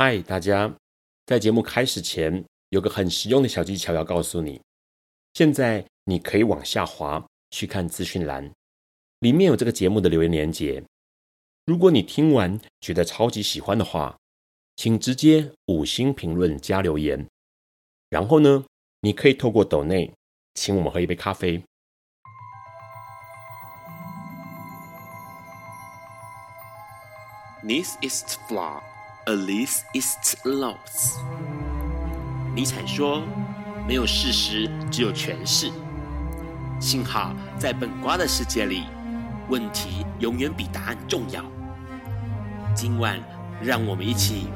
[0.00, 0.72] 嗨，大家！
[1.26, 4.62] 在节目开始前，有个很实用的小技巧要告诉你。
[5.34, 8.48] 现在你可以往下滑去看资讯栏，
[9.18, 10.84] 里面有这个节目的留言连结。
[11.66, 14.16] 如果你听完觉得超级喜欢的话，
[14.76, 17.26] 请直接五星评论加留言。
[18.08, 18.66] 然后呢，
[19.00, 20.14] 你可以透过抖内
[20.54, 21.60] 请我们喝一杯咖啡。
[27.64, 28.80] This is flaw.
[29.28, 30.16] Alice is
[30.46, 31.18] lost。
[32.54, 33.22] 尼采说
[33.86, 35.70] ：“没有事实，只有诠释。”
[36.80, 38.84] 幸好在本瓜的世界里，
[39.50, 41.44] 问题永远比答案重要。
[42.74, 43.20] 今晚，
[43.60, 44.46] 让我们一起。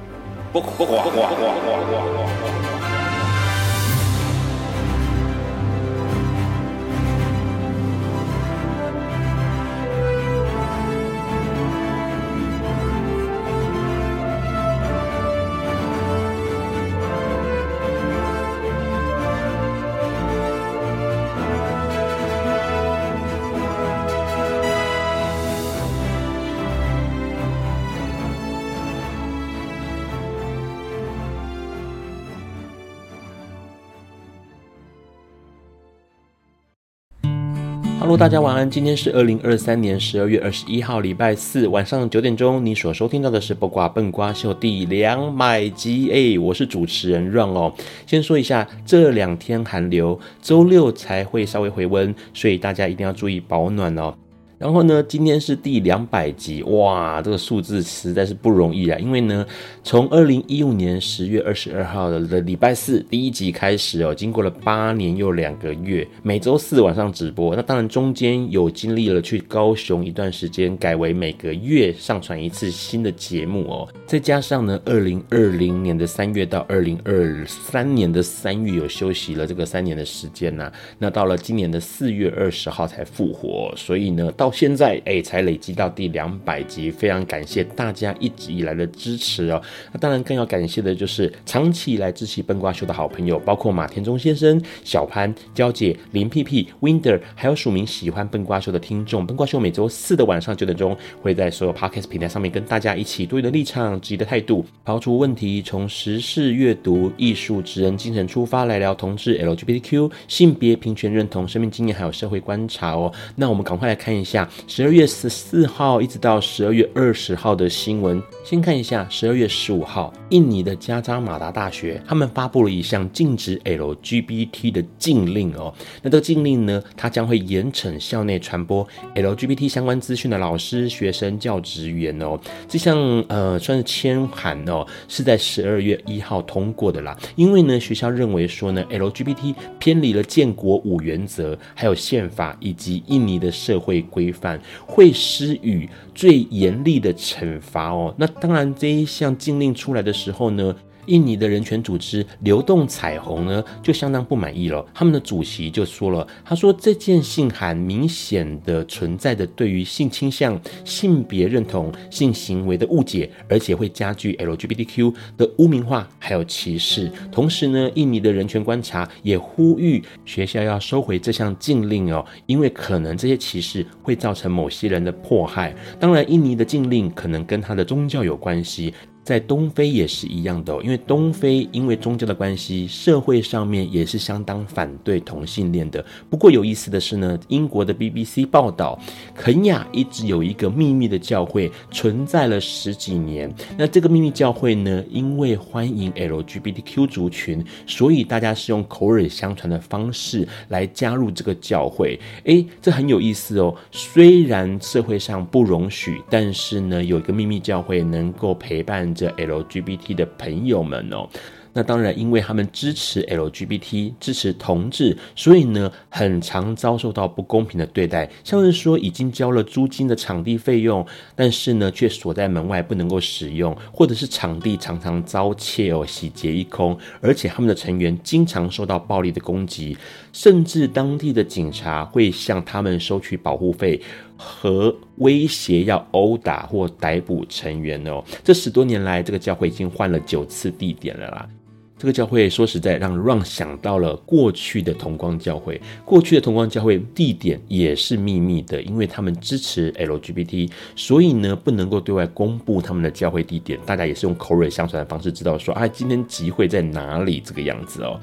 [38.23, 38.70] 大家晚安。
[38.70, 42.65] 今天是二零二三年十二月二十一号，礼拜四晚上九点钟。
[42.65, 46.09] 你所收听到的是《八卦笨瓜秀》第两百集。
[46.12, 47.75] 哎，我是主持人 Ron 哦。
[48.06, 54.15] 先说一下，这两天寒流，周六才会稍微回温，所以大家一定要注意保暖哦。
[54.62, 58.96] 然后呢，今天是第两百集，哇，这个数字实在是不容易啊！
[58.96, 59.44] 因为呢，
[59.82, 67.56] 从二零一五年十月二十二号的礼拜四第一集开始哦，经过了八年又两个月，每周四晚上直播。
[67.56, 73.88] 那当然中间有经历了去高雄一段时间，改为每个月上传一次新的节目哦。
[74.06, 89.60] 再加上呢，二零二零年的三月到二零二三年的三月有休息了这个三年的时间呐、那到了今年的四月二十号才复活，所以呢，到现在哎，才累积到第两百集，非常感谢大家一直以来的支持哦。
[89.92, 99.26] 那当然更要感谢的就是长期以来支持笨瓜秀的好朋友，包括马田中先生、小潘、娇姐、林屁屁、Winder，还有署名喜欢笨瓜秀的听众。
[99.26, 113.12] 笨瓜秀每周四的晚上九点钟，会在所有 Podcast 平台上面跟大家一起多元的立场、质疑的态度，抛出问题，从时事、阅读、艺术、职人精神出发来聊同志、LGBTQ、性别平权认同、生命经验，还有社会观察哦。
[113.36, 114.41] 那我们赶快来看一下。
[114.66, 125.72] 十二月十四号一直到十二月二十号的新闻，先看一下十二月十五号，印尼的加扎马达大学他们发布了一项禁止 LGBT 的禁令哦。
[126.02, 132.38] 那这个禁令呢，它将会严惩校内传播 LGBT 相关资讯的老师、学生、教职员哦。
[132.69, 132.98] 这项
[133.28, 137.16] 呃算是签函哦，是在十二月一号通过的啦。
[137.36, 144.60] 因为呢，学校认为说呢，LGBT 偏离了建国五原则，还有宪法以及印尼的社会规范。
[144.87, 148.15] 会施予最严厉的惩罚哦。
[148.19, 154.84] 那当然，这一项禁令出来的时候呢，印尼的人权组织流动彩虹呢，就相当不满意了。
[154.94, 167.10] 他们的主席就说了，他说这件信函明显的存在着对于性倾向、性别认同、性行为的误解，而且会加剧 LGBTQ 的污名化还有歧视。
[167.30, 175.74] 同时呢，印尼的人权观察也呼吁学校要收回这项禁令哦，因为可能这些歧视会造成某些人的迫害。
[175.98, 178.94] 当然，印尼的禁令可能跟他的宗教有关系。
[179.25, 186.05] 在东非也是一样的哦，因为东非因为宗教的关系，社会上面也是相当反对同性恋的。
[186.28, 188.99] 不过有意思的是呢，英国的 BBC 报道，
[189.32, 193.49] 肯亚一直有一个秘密的教会存在了十几年。
[193.78, 202.19] 那这个秘密教会呢，因为欢迎 LGBTQ 族群，所以大家是用口耳相传的方式来加入这个教会。
[202.43, 203.72] 诶，这很有意思哦。
[203.93, 209.12] 虽然社会上不容许，但是呢，有一个秘密教会能够陪伴。
[209.15, 211.28] 这 LGBT 的朋友们哦，
[211.75, 218.31] 那当然，因为他们支持 LGBT，支持同志，所以呢，很常遭受到不公平的对待。
[218.44, 229.97] 像是说，已经交了租金的场地费用，但是呢，却锁在门外不能够使用，或者是场地常常遭窃哦，洗劫一空，而且他们的成员经常受到暴力的攻击，
[230.35, 233.99] 甚至当地的警察会向他们收取保护费。
[234.44, 241.49] 和威胁要殴打或逮捕成员哦，这十多年来，这个教会已经换了九次地点了啦。
[241.97, 258.19] 这个教会说实在让 Ron 想到了过去的同光教会，过去的同光教会地点也是秘密的，因为他们支持 LGBT，所以呢不能够对外公布他们的教会地点，大家也是用口耳相传的方式知道说啊今天集会在哪里这个样子哦。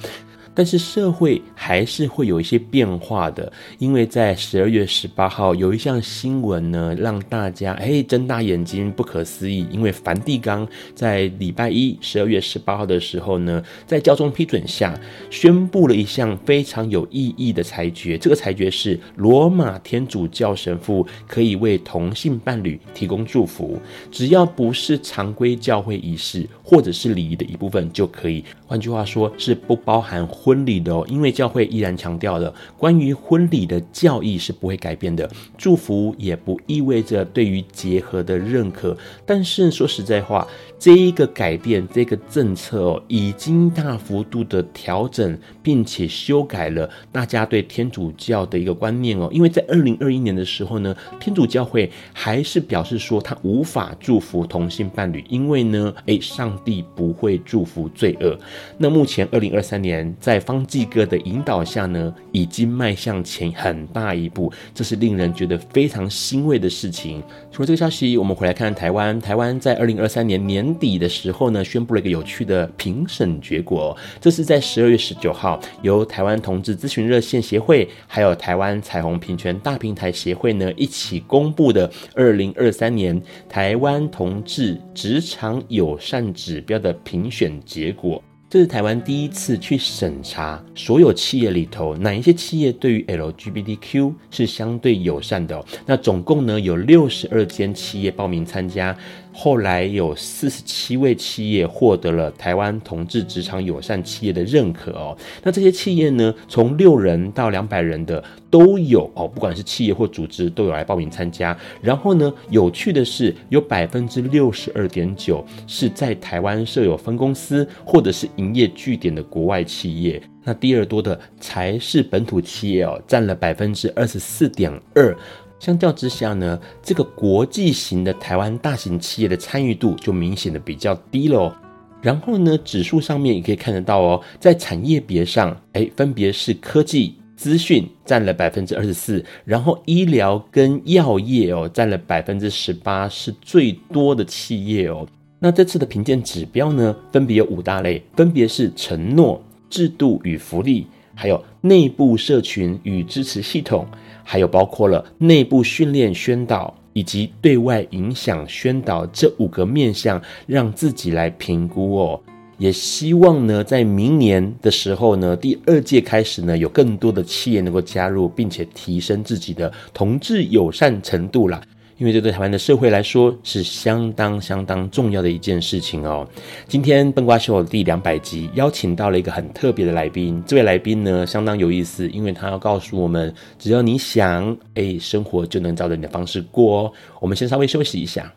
[0.59, 9.65] 但是社会还是会有一些变化的，因为在十二月十八号有一项新闻呢，让大家哎睁大眼睛，不可思议。
[9.71, 18.17] 因为梵蒂冈在礼拜一十二月十八号的时候呢，在教宗批准下，宣布了一项非常有意义的裁决。
[18.17, 23.79] 这个裁决是罗马天主教神父可以为同性伴侣提供祝福，
[24.11, 28.43] 只要不是常规教会仪式或者是礼仪的一部分就可以。
[28.67, 38.97] 换句话说，是不包含婚婚礼的哦，因为教会依然强调了关于婚礼的教义是不会改变的，祝福也不意味着对于结合的认可。
[39.27, 40.47] 但是说实在话，
[40.79, 49.27] 这一个改变，这个政策哦，已经大幅度的调整，并且修改了大家对天主教的一个观念哦。
[49.31, 58.39] 因为在二零二一年的时候呢，天主教会还是表示说他无法祝福同性伴侣，因为呢，诶，上帝不会祝福罪恶。
[58.77, 67.21] 那目前二零二三年在方济哥的引导下呢，已经迈向前很大一步，这是令人觉得非常欣慰的事情。
[67.51, 69.09] 除了这个消息，我们回来看看台湾。
[69.19, 73.95] 台湾在二零二三年年底的时候呢，宣布了一个有趣的评审结果。
[74.19, 88.21] 这是在十二月十九号，由台湾同志咨询热线协会，还有台湾彩虹平权大平台协会呢，一起公布的二零二三年台湾同志职场友善指标的评选结果。
[88.51, 95.63] 这是台湾第一次去审查所有企业里头哪一些企业对于 LGBTQ 是相对友善的。
[95.85, 98.97] 那总共呢有六十二间企业报名参加。
[99.31, 105.17] 后来有四十七位企业获得了台湾同志职场友善企业的认可哦。
[105.43, 111.57] 那这些企业呢，从六人到两百人的都有哦，不管是企业或组织都有来报名参加。
[111.81, 120.21] 然后呢，有趣的是，有百分之六十二点九是在台湾设有分公司或者是营业据点的国外企业。
[120.43, 125.15] 那第二多的才是本土企业哦，占了百分之二十四点二。
[125.59, 131.55] 相较之下呢，这个国际型的台湾大型企业的参与度就明显的比较低了哦。
[132.01, 145.05] 然后呢，指数上面也可以看得到哦，在产业别上，哎，分别是科技、资讯占了百分之二十四，然后医疗跟药业哦占了百分之十八，是最多的企业哦。
[145.39, 153.85] 那这次的评鉴指标呢，分别有五大类，分别是承诺、制度与福利，还有内部社群与支持系统。
[154.31, 162.21] 还有包括了内部训练宣导以及对外影响宣导这五个面向，让自己来评估哦。
[162.59, 171.59] 也希望呢，在明年的时候呢，第二届开始呢，有更多的企业能够加入，并且提升自己的同志友善程度啦。
[171.99, 176.25] 因为这对台湾的社会来说是相当相当重要的一件事情哦。
[176.65, 186.93] 今天笨瓜秀第两百集邀请到了一个很特别的来宾，这位来宾呢相当有意思，因为他要告诉我们，只要你想，哎，生活就能照着你的方式过哦。
[187.19, 188.31] 我们先稍微休息一下。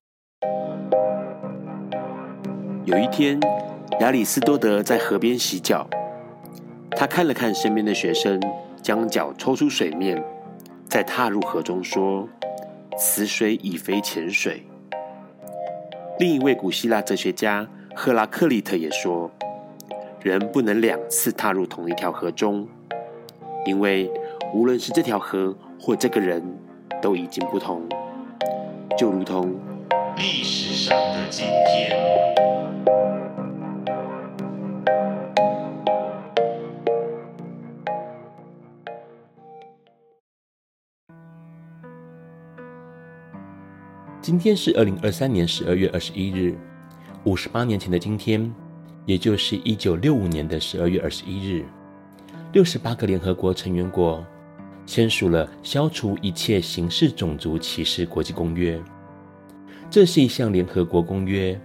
[2.85, 3.39] 有一天，
[4.01, 5.89] 亚里斯多德在河边洗脚，
[6.97, 8.41] 他看了看身边的学生，
[8.83, 10.21] 将脚抽出水面，
[10.89, 12.29] 再踏入河中说。
[12.99, 14.63] 此水已非前水。
[16.19, 19.31] 另一位古希腊哲学家赫拉克利特也说，
[20.21, 22.69] 人不能两次踏入同一条河中，
[23.65, 24.11] 因为
[24.55, 26.43] 无论是这条河或这个人，
[27.01, 27.83] 都已经不同，
[28.97, 29.55] 就如同
[30.17, 32.22] 历史上的今天。
[44.23, 46.57] 今天是二零二三年十二月二十一日，
[47.25, 48.55] 五十八年前的今天，
[49.05, 51.65] 也就是一九六五年的十二月二十一日，
[52.53, 54.25] 六十八个联合国成员国
[54.87, 58.81] 签署了消除一切形式种族歧视国际公约。
[59.91, 61.61] 这是一项联合国公约，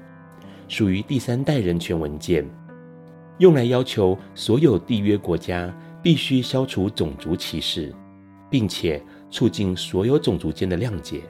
[0.67, 2.43] 属于第三代人权文件，
[3.37, 5.71] 用来要求所有缔约国家
[6.01, 7.93] 必须消除种族歧视，
[8.49, 8.99] 并且
[9.29, 11.21] 促进所有种族间的谅解。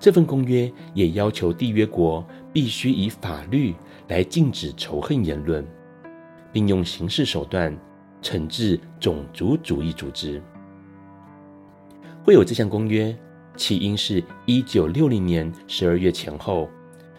[0.00, 3.74] 这份公约也要求缔约国必须以法律
[4.06, 5.66] 来禁止仇恨言论，
[6.52, 7.76] 并用刑事手段
[8.22, 10.40] 惩治种族主义组织。
[12.22, 13.16] 会有这项公约，
[13.56, 16.68] 起因是一九六零年十二月前后，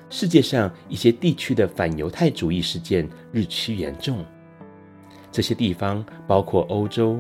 [0.10, 4.24] 世界上一些地区的反犹太主义事件日趋严重。
[5.32, 7.20] 这些地方包括欧洲、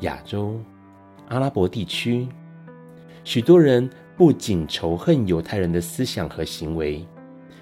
[0.00, 0.60] 亚洲、
[1.28, 2.28] 阿拉伯地区。
[3.24, 7.06] 许多人不仅仇恨犹太人的思想和行为，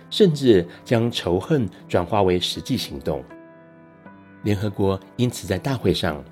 [0.09, 3.25] 甚至将仇恨转化为实际行动。
[4.45, 6.23] 联合国因此在大会上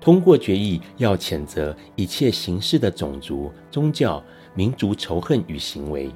[0.00, 4.22] 通过决议，要谴责一切形式的种族、宗教、
[4.54, 6.10] 民族仇恨与行为，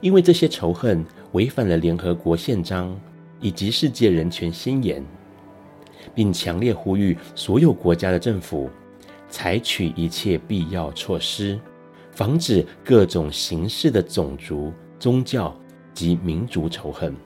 [0.00, 2.98] 因为这些仇恨违反了联合国宪章
[3.40, 5.04] 以及世界人权宣言。
[6.14, 8.68] 并强烈呼吁所有国家的政府
[9.28, 11.60] 采取一切必要措施，
[12.20, 15.58] 防止各种形式的种族、宗教
[15.94, 17.16] 及民族仇恨。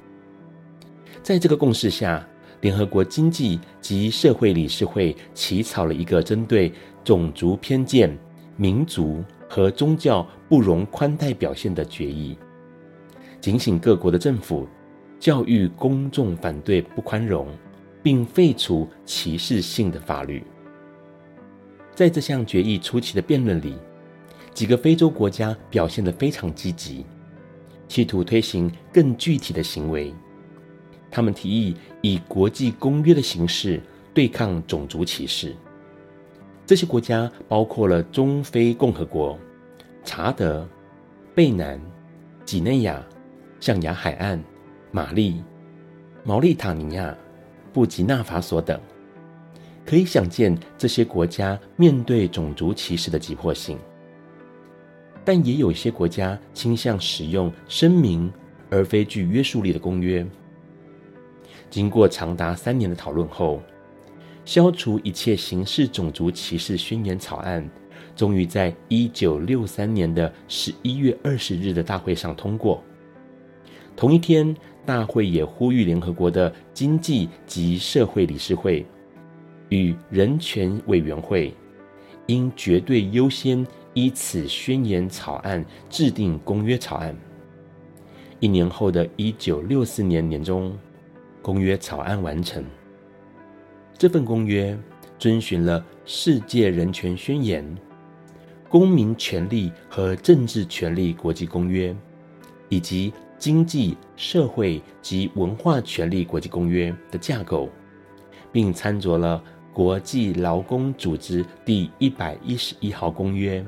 [1.21, 2.25] 在这个共识下，
[2.61, 6.73] 联合国经济及社会理事会起草了一个针对
[7.03, 8.17] 种族偏见、
[8.57, 12.39] 民族和宗教不容宽待表现的决议，
[13.41, 14.65] 警醒各国的政府，
[15.19, 17.49] 教育公众反对不宽容。
[18.01, 20.45] 并废除歧视性的法律。
[21.95, 23.77] 在这项决议初期的辩论里，
[24.55, 27.05] 几个非洲国家表现得非常积极，
[27.89, 30.15] 企图推行更具体的行为。
[31.11, 33.83] 他们提议以国际公约的形式
[34.15, 35.55] 对抗种族歧视。
[36.65, 39.39] 这些国家包括了中非共和国、
[40.05, 40.67] 查德、
[41.35, 41.79] 贝南、
[42.45, 43.05] 几内亚、
[43.61, 44.43] 象牙海岸、
[44.91, 45.43] 马利、
[46.23, 47.15] 毛利塔尼亚。
[47.73, 48.81] 布吉纳法索等，
[49.85, 53.77] 可以想见这些国家面对种族歧视的急迫性。
[55.25, 58.31] 但也有一些国家倾向使用声明
[58.71, 60.27] 而非具约束力的公约。
[61.71, 63.61] 经过长达三年的讨论后，
[64.45, 67.69] 消除一切形式种族歧视宣言草案
[68.15, 72.83] 终于在一九六三年的十一月二十日的大会上通过。
[73.97, 74.55] 同一天，
[74.85, 78.85] 大会也呼吁联合国的经济及社会理事会
[79.71, 81.55] 与人权委员会，
[82.27, 87.17] 应绝对优先依此宣言草案制定公约草案。
[88.41, 90.77] 一年后的一九六四年年中，
[91.41, 92.63] 公约草案完成。
[93.97, 94.79] 这份公约
[95.19, 97.65] 遵循了世界人权宣言、
[98.69, 101.97] 公民权利和政治权利国际公约
[102.69, 103.13] 以及。
[103.37, 107.69] 经济社会及文化权利国际公约的架构，
[108.51, 113.63] 并参照了国际劳工组织第一百一十一号公约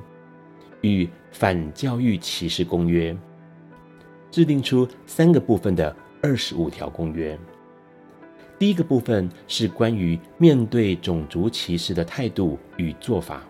[0.86, 3.16] 与反教育歧视公约，
[4.30, 7.38] 制定出三个部分的二十五条公约。
[8.58, 13.42] 第一个部分是关于面对种族歧视的态度与做法，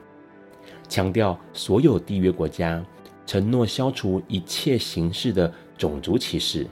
[0.89, 2.85] 强调所有缔约国家
[3.25, 5.53] 承诺消除一切形式的。
[5.79, 6.67] 种族歧视，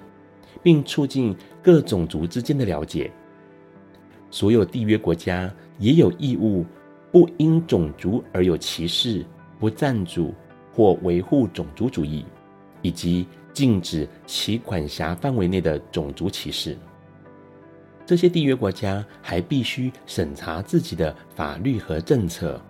[0.62, 3.12] 并促进各种族之间的了解。
[4.30, 6.64] 所有缔约国家也有义务，
[7.12, 9.23] 不因种族而有歧视，
[9.61, 10.33] 不赞助
[10.75, 12.25] 或维护种族主义，
[12.83, 16.76] 以及禁止其管辖范围内的种族歧视。
[18.04, 22.61] 这些缔约国家还必须审查自己的法律和政策，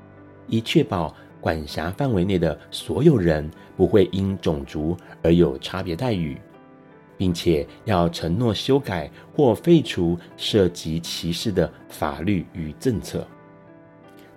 [0.46, 1.14] 以确保。
[1.40, 6.40] 管辖范围内的所有人不会因种族而有差别待遇，
[7.18, 13.26] 并且要承诺修改或废除涉及歧视的法律与政策。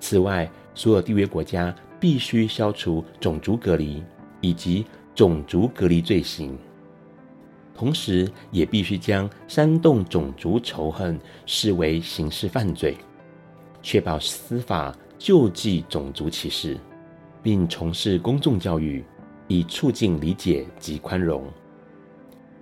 [0.01, 4.03] 此外，所有缔约国家必须消除种族隔离
[4.41, 4.85] 以及
[5.15, 6.57] 种族隔离罪行，
[7.73, 12.95] 同时也必须将煽动种族仇恨视为刑事犯罪，
[13.81, 16.77] 确保司法救济种族歧视。
[17.43, 19.01] 并从事公众教育，
[19.47, 21.45] 以促进理解及宽容。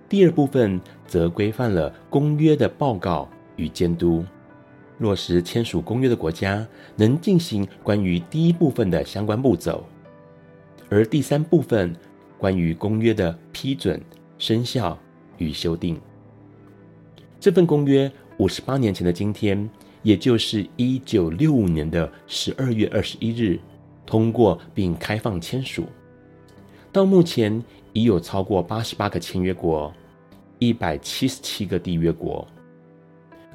[0.07, 4.23] 第二部分则规范了公约的报告与监督，
[4.97, 9.83] 落实签署公约的国家能进行关于第一部分的相关步骤，
[10.89, 11.95] 而第三部分
[12.37, 14.01] 关于公约的批准、
[14.37, 14.97] 生效
[15.37, 15.99] 与修订。
[17.39, 19.69] 这份公约五十八年前的今天，
[20.03, 23.59] 也就是一九六五年的十二月二十一日。
[24.07, 25.85] 通过并开放签署，
[26.91, 29.91] 到目前已有超过八十八个签约国，
[30.59, 32.47] 一百七十七个缔约国，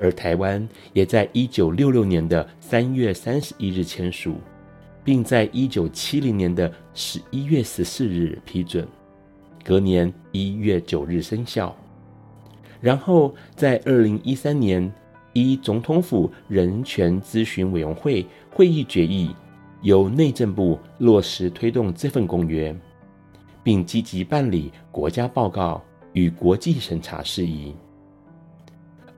[0.00, 4.37] 而台湾也在一九六六年的三月三十一日签署，
[5.04, 8.88] 并在一九七零年的十一月十四日批准，
[9.62, 11.76] 隔年一月九日生效，
[12.80, 14.90] 然后在二零一三年
[15.35, 19.30] 依总统府人权咨询委员会会议决议。
[19.83, 22.78] 由内政部落实推动这份公约，
[23.62, 27.75] 并积极办理国家报告与国际审查事宜。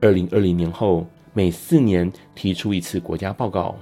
[0.03, 3.73] 二零二零年后，每四年提出一次国家报告，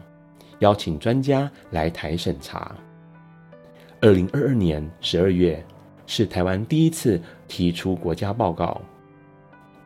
[0.59, 2.75] 邀请专家来台审查。
[4.01, 5.65] 二零二二年十二月
[6.05, 8.79] 是台湾第一次提出国家报告，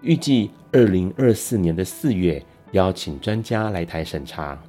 [0.02, 4.62] 预计二零二四年的四月邀请专家来台审查。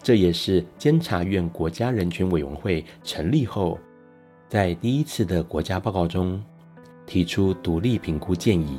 [0.00, 3.76] 这也是监察院国家人权委员会成立后，
[4.48, 6.40] 在第一次的国家报告中
[7.06, 8.78] 提出独立评估建议。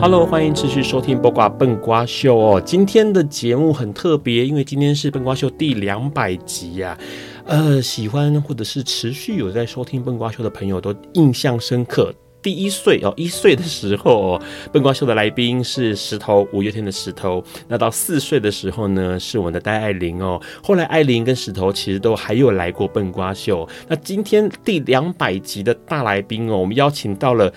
[0.00, 2.58] ？Hello，欢迎持续收听《八卦笨瓜秀》哦。
[2.58, 6.98] 今天的节目很特别，因为今天是笨瓜秀第两百集呀、
[7.44, 12.14] 呃，喜欢或者是持续有在收听笨瓜秀的朋友都印象深刻。
[12.40, 14.40] 第一岁哦，一岁的时候，
[14.72, 17.44] 笨瓜秀的来宾是石头，五月天的石头。
[17.68, 20.40] 那到四岁的时候呢，是我们的戴爱玲哦。
[20.62, 23.68] 后来爱玲跟石头其实都还有来过笨瓜秀。
[23.86, 27.52] 那今天第两百集的大来宾哦，我们邀请到了。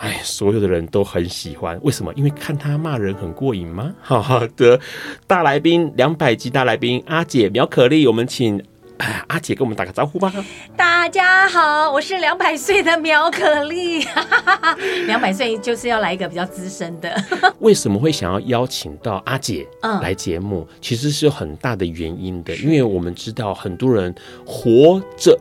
[0.00, 2.10] 哎，所有的人都很喜欢，为什么？
[2.14, 3.92] 因为看他骂人很过瘾吗？
[4.00, 4.80] 好好的，
[5.26, 8.58] 大来宾，两百集大来宾，阿姐苗可丽，我们请
[8.96, 10.32] 哎阿姐跟我们打个招呼吧。
[10.74, 14.02] 大家好，我是两百岁的苗可丽，
[15.06, 17.14] 两百岁就是要来一个比较资深的。
[17.60, 19.66] 为什么会想要邀请到阿姐
[20.00, 20.66] 来节目？
[20.70, 24.14] 嗯，其实是有很大的原因的，因为我们知道很多人
[24.46, 25.38] 活着。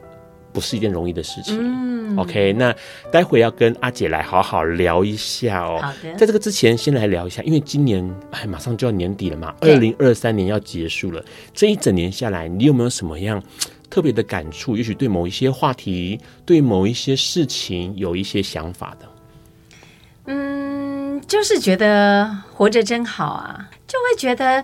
[0.52, 1.58] 不是一件容易的事情。
[1.60, 2.76] 嗯，OK，那
[3.12, 5.80] 待会要跟阿姐来好好聊一下哦。
[5.82, 11.24] 好的，在这个之前，先来聊一下，因为今年哎，马上就要年底了嘛，二零二三年要结束了。
[11.54, 13.42] 这一整年下来，你有没有什么样
[13.90, 14.76] 特别的感触？
[14.76, 19.06] 也许对某一些话题、对某一些事情有一些想法的。
[20.26, 24.64] 嗯，就是觉得活着真好啊，就会觉得，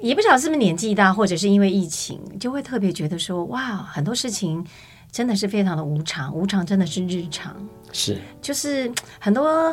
[0.00, 4.64] 也不晓得是不是年纪大，或者是因为疫情，就会特别觉得说，哇，很多事情。
[5.12, 7.54] 真的是非常的无常，无常真的是日常，
[7.92, 9.72] 是就是很多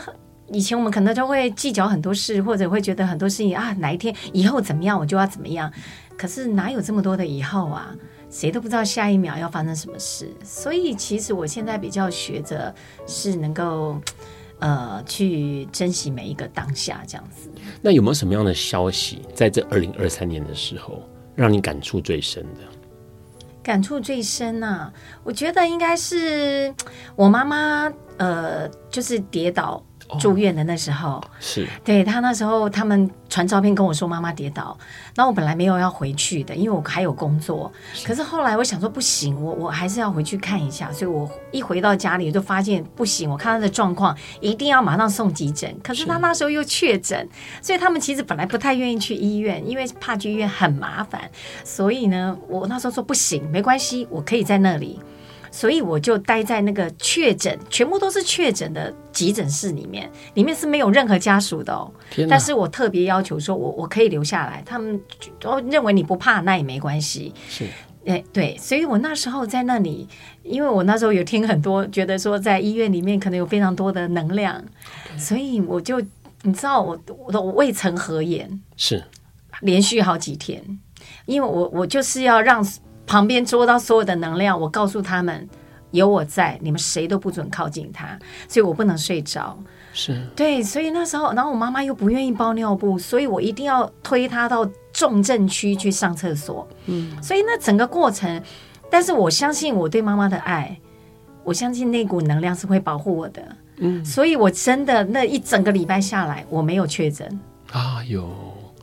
[0.52, 5.72] 以前我们可能就会计较很多事，或者会觉得很多事情啊，哪一天以后怎么样我就要怎么样，
[6.18, 7.96] 可是哪有这么多的以后啊？
[8.30, 12.76] 谁都不知道下一秒要发生什么事，所以其实我现在比较学着
[13.08, 14.00] 是能够
[14.60, 17.50] 呃去珍惜每一个当下这样子。
[17.82, 21.02] 那有没有什么样的消息在这二零二三年的时候
[21.34, 22.62] 让你感触最深的？
[23.70, 24.92] 感触最深呐，
[25.24, 26.74] 我觉得应该是
[27.16, 29.80] 我妈妈，呃，就是跌倒。
[30.18, 34.76] 住院的那时候，哦、是对他那时候，他们传照片跟我说妈妈跌倒，
[35.16, 37.72] 然后我本来没有要回去的，因为我还有工作。
[37.94, 45.76] 是可是后来我想说不行，我我还是要回去看一下，所以我一回到家里就发现不行，我看他的状况一定要马上送急诊。
[45.84, 47.28] 可是他那时候又确诊，
[47.62, 51.22] 所以他们其实本来不太愿意去医院，因为怕去医院很麻烦。
[51.64, 55.00] 所以呢，我那时候说不行，没关系，我可以在那里。
[55.52, 61.92] 所以我就待在那个确诊，全部都是确诊的急诊室里面，里面是没有任何家属的哦。
[62.18, 64.62] 哪但是我特别要求说我，我我可以留下来。
[64.66, 65.00] 他们
[65.40, 67.34] 都认为你不怕，那也没关系。
[67.48, 67.66] 是，
[68.06, 70.08] 哎，对，所以我那时候在那里，
[70.44, 74.64] 因为我那时候有听很多，觉得说在医院里面可能有非常多的能量，
[75.18, 76.00] 所以我就
[76.44, 79.04] 你知道我，我我未曾合眼，是
[79.62, 80.64] 连续好几天，
[81.26, 82.66] 因为我我就是要让。
[83.10, 85.50] 旁边捉到所有的能量，我告诉他们
[85.90, 89.58] 有我在，你们谁都不准靠近他，所以我不能睡着。
[89.94, 96.68] 是对，所以那时候，然后我妈妈又不愿意包尿布，所以我一定要推她到重症区去上厕所。
[96.86, 98.40] 嗯，所以那整个过程，
[98.92, 100.80] 但是我相信我对妈妈的爱，
[101.44, 103.42] 我相信那股能量是会保护我的。
[103.78, 107.28] 嗯，所以我真的那一整个礼拜下来，我没有确诊。
[107.72, 108.30] 啊哟。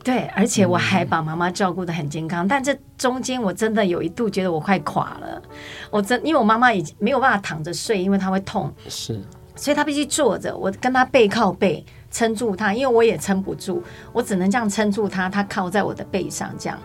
[0.07, 5.41] 对，而且我还把妈妈照顾的很健康，嗯、但这中间我真的有一度觉得我快垮了。
[5.91, 9.21] 我真因为我妈妈已经没有办法躺着睡，因为她会痛，是，
[9.57, 10.55] 所以她必须坐着。
[10.55, 16.79] 我跟她背靠背撑住她，因为我也撑不住，我只能这样撑住她，她靠在我的背上这样。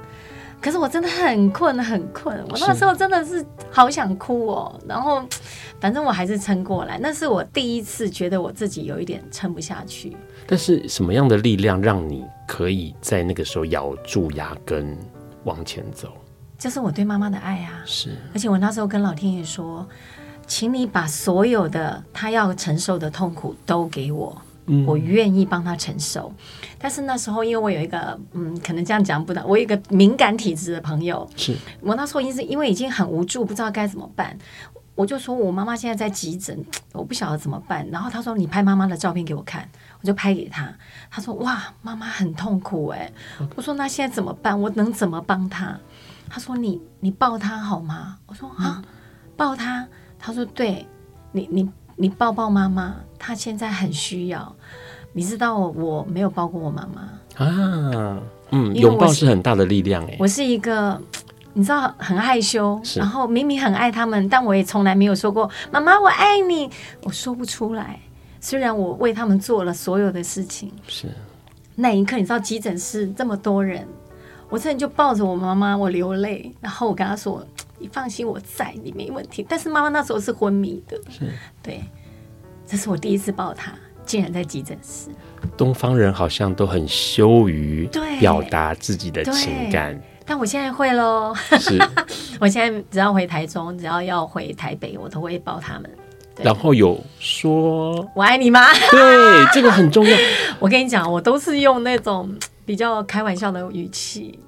[0.60, 2.36] 可是我真的很困，很困。
[2.50, 4.80] 我那时候真的是好想哭哦。
[4.88, 5.22] 然后，
[5.80, 6.98] 反正我还是撑过来。
[7.00, 10.16] 那是我第一次觉得我自己有一点撑不下去。
[10.46, 14.96] 但是什么样的力量让你可以在那个时候咬住牙根
[15.44, 16.12] 往前走？
[16.58, 17.82] 这是我对妈妈的爱啊。
[17.84, 18.16] 是。
[18.32, 19.86] 而且我那时候跟老天爷说，
[20.46, 24.40] 请你把所有的他要承受的痛苦都给我。
[24.66, 26.32] 嗯、我愿意帮他承受，
[26.78, 34.38] 但是那时候因为我有一个嗯，可能这样讲不到，我有一个敏感体质的朋友，是我那时候因是因为已经很无助，不知道该怎么办，
[34.94, 37.86] 我就说我妈妈现在在急诊， 我不晓得怎么办。
[37.90, 39.68] 然后他说，你拍妈妈的照片给我看，
[40.00, 40.72] 我就拍给他。
[41.10, 43.10] 他说哇，妈妈很痛苦哎。
[43.56, 44.60] 我说那现在怎么办？
[44.60, 45.78] 我能怎么帮他？
[46.28, 48.18] 他说你你抱他好吗？
[48.26, 48.82] 我说啊，
[49.36, 49.86] 抱他。
[50.18, 50.86] 他说对，
[51.32, 51.68] 你你。
[51.94, 54.56] 你抱抱妈妈，她现在很需要。
[55.12, 57.02] 你知道我没有抱过我妈妈
[57.44, 58.18] 啊，
[58.50, 60.16] 嗯，拥抱是很大的力量哎。
[60.18, 61.00] 我是一个，
[61.54, 66.70] 你知道很害羞，然后明明很爱他们，但我也从来没有说过妈妈我爱你，
[67.02, 67.98] 我说不出来。
[68.40, 71.08] 虽然我为他们做了所有的事情，是。
[71.76, 73.86] 那一刻，你知道急诊室这么多人，
[74.48, 77.46] 我真的就抱着我妈妈，我流泪，然后我跟她说。
[77.78, 79.44] 你放心，我在，你没问题。
[79.48, 81.28] 但是妈妈那时候是昏迷的，是。
[81.60, 81.82] 对，
[82.64, 83.72] 这是我第一次抱她，
[84.06, 85.10] 竟然在急诊室。
[85.56, 91.34] 东方人好像都很羞于表达自己的情感，但我现在会喽。
[91.58, 91.78] 是，
[92.40, 95.90] 我现在只要回台中，只要要回台北，我都会抱他们。
[96.42, 98.60] 然后有说“我爱你”吗？
[98.90, 100.16] 对，这个很重要。
[100.58, 104.38] 我跟你讲，我都是用那种比较开玩笑的语气。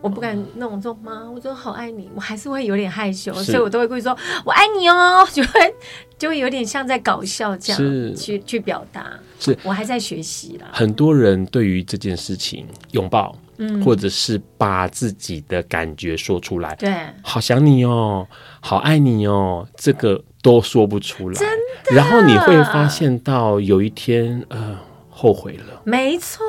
[0.00, 5.74] 我不敢那种说妈，我说好爱你，我还是会有点害羞，所以我都会故意说我爱你哦，就会
[6.18, 9.06] 就会有点像在搞笑这样去去表达。
[9.40, 10.68] 是我还在学习啦。
[10.72, 18.26] 很多人对于这件事情拥抱，嗯，或者是把自己的感觉说出来，对，好想你哦，
[18.60, 21.94] 好爱你哦，这个都说不出来，真的。
[21.94, 24.78] 然后你会发现到有一天，呃。
[25.16, 26.44] 后悔了，没错。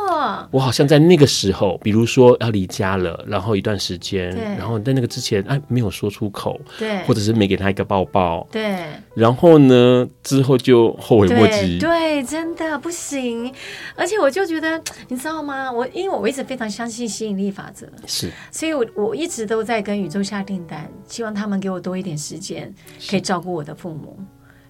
[0.49, 8.83] 我好像在那个时候，比如说要离家了，然后一段时间，然后在那个之前，哎，没有说出口，对，或者是没给他一个抱抱，对。
[9.13, 13.53] 然后呢，之后就后悔莫及，对，真的不行。
[13.95, 15.71] 而且我就觉得，你知道吗？
[15.71, 22.73] 我因为我一直非常相信吸引力法则，是，所以我我一直都在跟宇宙下订单，希望他们给我多一点时间，
[23.07, 24.17] 可以照顾我的父母。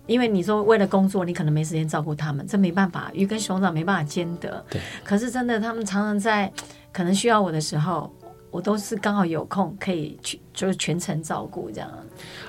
[0.08, 4.64] 因为你说为了工作，你可能没时间照顾他们，这没办法，鱼跟熊掌没办法兼得。
[4.70, 4.80] 对。
[5.04, 6.52] 可是真的，他们常常在
[6.92, 8.14] 可能需要我的时候，
[8.52, 11.90] 我都是刚好有空可以去，就是全程照顾这样。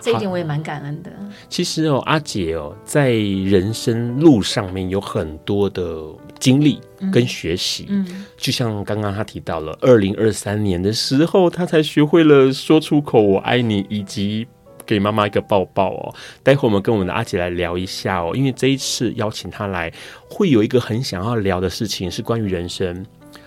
[0.01, 1.11] 这一点我也蛮感恩的。
[1.49, 6.01] 其实哦，阿姐哦，在人生路上面有很多的
[6.39, 6.79] 经历
[7.11, 7.87] 跟学习。
[7.89, 8.07] 嗯。
[8.09, 14.47] 嗯，就像刚刚他提到了，二零二三年的时候，他才学会了说出口“我爱你”以及。
[14.87, 16.15] 给妈妈一个抱抱哦！
[16.43, 19.93] 待会我们跟我们的阿姐来聊一下哦，因为这一次邀请她来，
[20.31, 23.05] 会有一个很想要聊的事情，是关于人生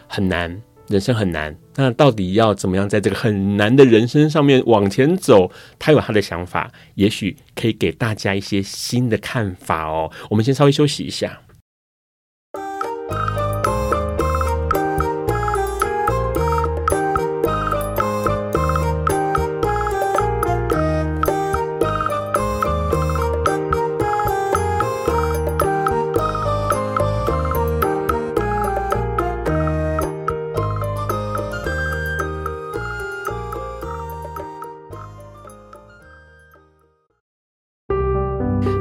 [0.07, 1.55] 很难，人生很难。
[1.75, 5.49] 那到底要怎么样在这个很难的人生上面往前走？
[5.79, 10.11] 她有她的想法，也许可以给大家一些新的看法哦。
[10.29, 11.39] 我们先稍微休息一下。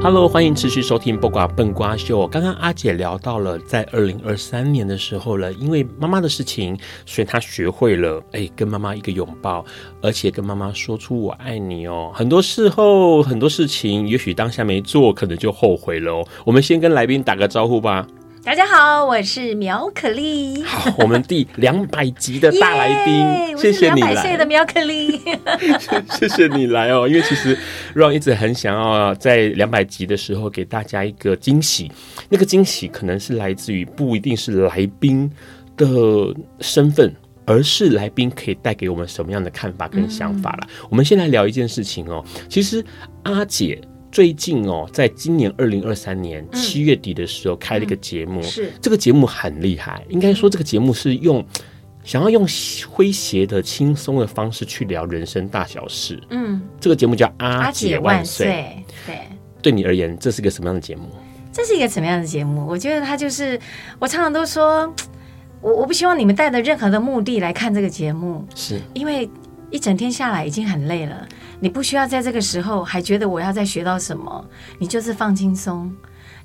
[0.01, 2.23] Hello，欢迎持续收听《不瓜笨瓜秀》。
[2.29, 9.65] 刚刚阿姐聊到了，在二零二三年的时候了，因为妈妈的事情，所以她学会了哎，跟妈妈一个拥抱，
[10.01, 12.13] 而且跟妈妈说出“我爱你”哦。
[12.15, 16.25] 很多事后，很多事情，也许当下没做，可能就后悔了哦。
[16.45, 18.07] 我们先跟来宾打个招呼吧。
[18.41, 20.63] 大家好，我是苗可丽。
[20.63, 24.13] 好，我们第两百集的大来宾 谢谢你来。
[24.13, 25.21] 两百岁的苗可丽，
[26.17, 27.07] 谢谢你来哦。
[27.07, 27.57] 因为其实
[27.93, 31.91] Ron 一直很想要在两百集的时候给大家一个惊喜，
[32.29, 35.29] 那个惊喜可能是来自于不一定是来宾
[35.75, 35.85] 的
[36.61, 37.13] 身份，
[37.45, 40.59] 而是来宾可以带给我们什么样的看法跟想法啦。
[40.61, 42.23] 嗯、我们先来聊一件事情哦。
[42.47, 42.83] 其实
[43.23, 43.79] 阿姐。
[44.11, 50.03] 最近哦，在今年二零二三年七月底的时候开了一个节目，嗯嗯、是这个节目很厉害。
[50.09, 51.45] 应该说，这个节目是用
[52.03, 56.19] 想要用诙谐的、轻松的方式去聊人生大小事。
[56.29, 58.47] 嗯，这个节目叫阿《阿姐万岁》。
[59.05, 59.19] 对，
[59.61, 61.03] 对你而言，这是一个什么样的节目？
[61.53, 62.65] 这是一个什么样的节目？
[62.65, 63.59] 我觉得它就是，
[63.99, 64.91] 我常常都说，
[65.61, 69.29] 我我不希望你们带着任何的目的来看这个节目，是因为。
[69.71, 71.27] 一整天下来已经很累了，
[71.59, 74.45] 你不需要在这个时候还觉得我要再学到什么，
[74.77, 75.93] 你就是放轻松。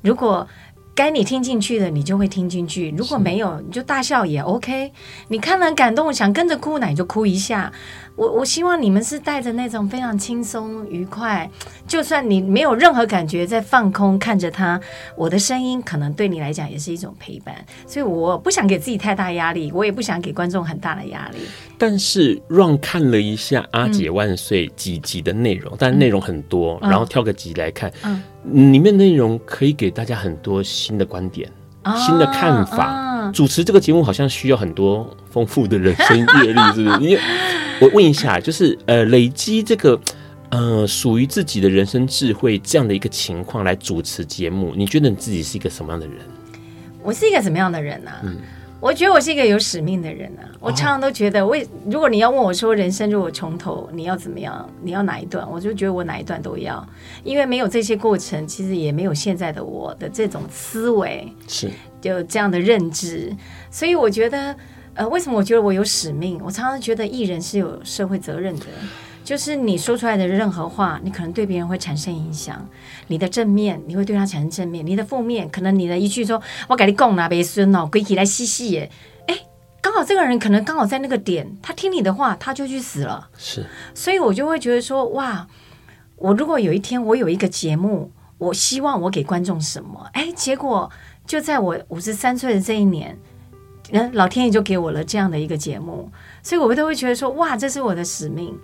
[0.03, 0.47] 如果
[0.95, 4.93] 该你听进去的，你就会听进去；如果没有，你就大笑也 OK。
[5.29, 7.73] 你看了感动，想跟着哭，那你就哭一下。
[8.17, 11.51] 我我希望你们是带着那种非常轻松愉快，
[11.87, 14.81] 就算你没有任何感觉，在放空看着他，
[15.17, 17.55] 我的声音可能对你来讲也是一种陪伴。
[17.87, 21.39] 所以我不想给自己太大压力，我也不想给观众很大的压力。
[21.77, 28.23] 但是让看了一下《阿姐万岁》几集的内容，嗯、但内容很多，然后挑个集来看，嗯，
[28.73, 31.51] 里面内容可以给大家很多新的观点、
[31.83, 33.14] 哦、新的看法。
[33.27, 37.01] 哦主持这个节目好像需要很多丰富的人生阅历，是不是？
[37.01, 37.21] 因为
[37.81, 39.99] 我问一下，就是呃，累积这个
[40.51, 46.17] 呃属于自己的人生智慧这样的一个情况来主持节目，你觉得你自己是一个什么样的人？
[47.03, 48.21] 我是一个什么样的人呢、啊？
[48.25, 48.37] 嗯，
[48.81, 50.49] 我觉得我是一个有使命的人啊。
[50.61, 54.67] 我常常都觉得，为如果你要问我说人生如果从头，你要怎么样？
[54.83, 55.47] 你要哪一段？
[55.51, 56.87] 我就觉得我哪一段都要，
[57.23, 61.31] 因为没有这些过程，其实也没有现在的我的这种思维。
[61.47, 61.71] 是。
[62.05, 63.35] 就这样的认知，
[63.71, 64.55] 所以我觉得，
[64.93, 66.39] 呃，为什么我觉得我有使命？
[66.45, 68.67] 我常常觉得艺人是有社会责任的，
[69.25, 72.69] 就是你说出来的任何话，你可能对别人会产生影响。
[73.07, 78.91] 你的正面，你会对他产生正面；你的负面，可能你的一句说“我给你供拿别孙哦，鬼起来嬉戏耶”，
[79.27, 79.35] 哎，
[79.81, 83.31] 刚好这个人可能刚好在那个点，他听你的话，他就去死了。
[83.39, 83.65] 是，
[83.95, 85.47] 所以我就会觉得说，哇，
[86.17, 90.07] 我如果有一天我有一个节目，我希望我给观众什么？
[90.13, 90.91] 哎，结果。
[91.27, 93.19] 就在我五十三岁的这一年，
[93.91, 96.11] 嗯，老天爷就给我了这样的一个节目，
[96.43, 98.59] 所以我们都会觉得说，哇，这是我的使命。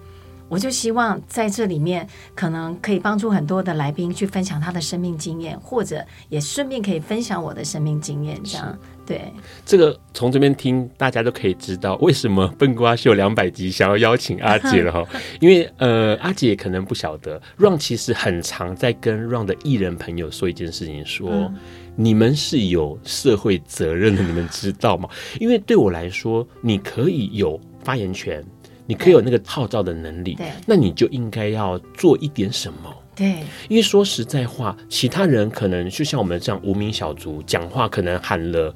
[0.48, 8.76] 我就希望在这里面，可能可以帮助很多的来宾去分享他的生命经验，或者也顺便可以分享我的生命经验，这样。
[9.06, 9.32] 对，
[9.64, 15.06] 这个从这边听，大家都可以知道为什么笨瓜秀两百集想要邀请阿姐了哈。
[15.38, 21.54] 因为呃，阿姐可能不晓得，Ron 其实很常在跟 Ron 的艺人朋友说一件事情，说、嗯、
[21.96, 25.08] 你们是有社会责任的，你们知道吗？
[25.38, 28.44] 因为对我来说，你可以有发言权，
[28.86, 32.94] 你可以有那个号召的能力，对，那你就应该要做一点什么。
[33.14, 38.74] 对，因为说实在话，其他人可能就像我们这样无名小卒，讲话可能喊了。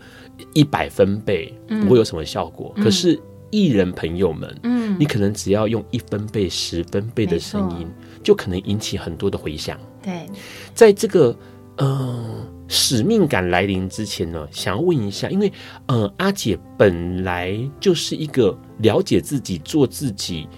[0.53, 3.17] 一百分贝不会有什么效果，嗯、可是
[3.51, 7.89] 艺人朋友们，嗯，你可能只要用一分贝、十分贝的声音，
[8.21, 9.79] 就可能引起很多的回响。
[10.03, 10.27] 对，
[10.75, 11.39] 在这个
[11.77, 15.53] 呃使命感来临之前呢，想要问一下，因为
[15.87, 20.49] 呃阿姐本来就是一个了解自己、做自己、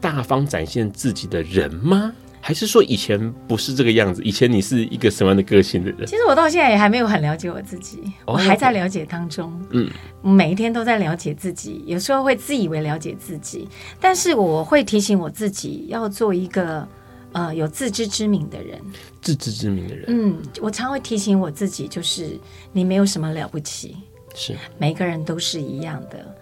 [0.00, 2.12] 大方展现自己的人吗？
[2.42, 4.22] 还是说以前不是这个样子？
[4.22, 6.06] 以前你是一个什么样的个性的人？
[6.06, 9.52] 其实我到现在也还没有很了解我自己，哦、我还在了解当中。
[9.72, 9.90] 嗯，
[10.22, 13.68] 每一天都在了解自己，有时候会自以为了解自己，
[14.00, 16.88] 但是我会提醒我自己要做一个
[17.32, 18.80] 呃有自知之明的人。
[19.20, 22.38] 自知之明的人，嗯，我常会提醒我自己，就是
[22.72, 23.96] 你没有什么了不起，
[24.34, 26.36] 是每个人都是一样的。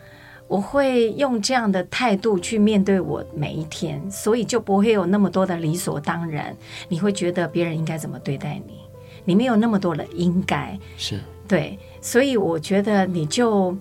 [0.46, 6.56] 我会用这样的态度去面对我每一天，所以就不会有那么多的理所当然。
[6.88, 8.78] 你会觉得别人应该怎么对待你，
[9.26, 11.78] 你没有那么多的应该，是对。
[12.00, 13.76] 所以我觉得你就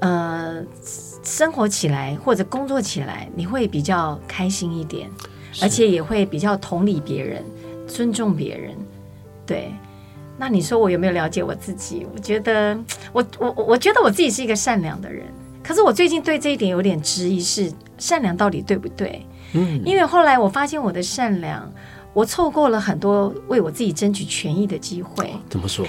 [0.00, 0.60] 呃
[1.22, 5.08] 生活起来或者工作起来，你会比较开心一点，
[5.60, 7.44] 而且也会比较同理别人、
[7.86, 8.74] 尊重别人。
[9.44, 9.72] 对，
[10.38, 12.06] 那你说我有没有了解我自己？
[12.14, 12.78] 我觉得
[13.12, 15.26] 我我我觉得我自己是一个善良的人。
[15.62, 19.26] 可是我最近对这一点有点质疑，是善良到底对不对？
[19.52, 21.70] 嗯，因为后来我发现我的善良，
[22.14, 25.30] 我错过了很多为我自己争取权益的机会。
[25.50, 25.86] 怎么说？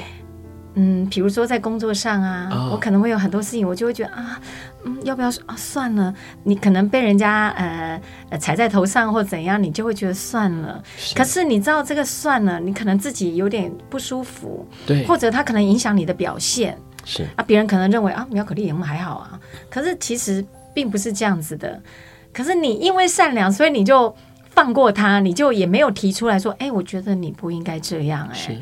[0.76, 4.42] 嗯，比如说在工作上啊，哦、我可能会有很多事情，我就会觉得啊，
[4.84, 5.56] 嗯，要不要啊？
[5.56, 8.02] 算了，你可能被人家呃
[8.40, 10.84] 踩在头上或怎样，你就会觉得算了。
[10.98, 11.14] 是。
[11.14, 16.78] 可是你知道这个算了，你可能自己有点不舒服，对，或者他可能影响你的表现。
[17.06, 21.80] 是啊，别人可能认为啊，苗可丽也还好啊，可是其实并不是这样子的。
[22.34, 24.16] 可是你因为善良，所以你就
[24.50, 28.58] 放过他，你就也没有提出来说，哎，我觉得你不应该这样，哎，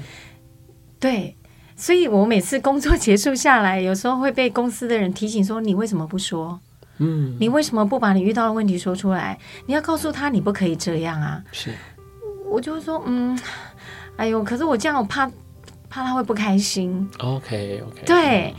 [1.00, 1.38] 对。
[1.76, 6.60] 所以我每次工作结束下来，有时候会被公司的人提醒说，你为什么不说？
[7.00, 9.38] 嗯，你为什么不把你遇到的问题说出来？
[9.66, 11.44] 你要告诉他，你不可以这样啊。
[11.52, 11.72] 是，
[12.50, 13.40] 我就说，嗯，
[14.18, 15.30] 哎呦，可是我这样，我怕。
[15.94, 17.06] 怕他会不开心。
[17.20, 18.02] OK OK。
[18.06, 18.56] 对，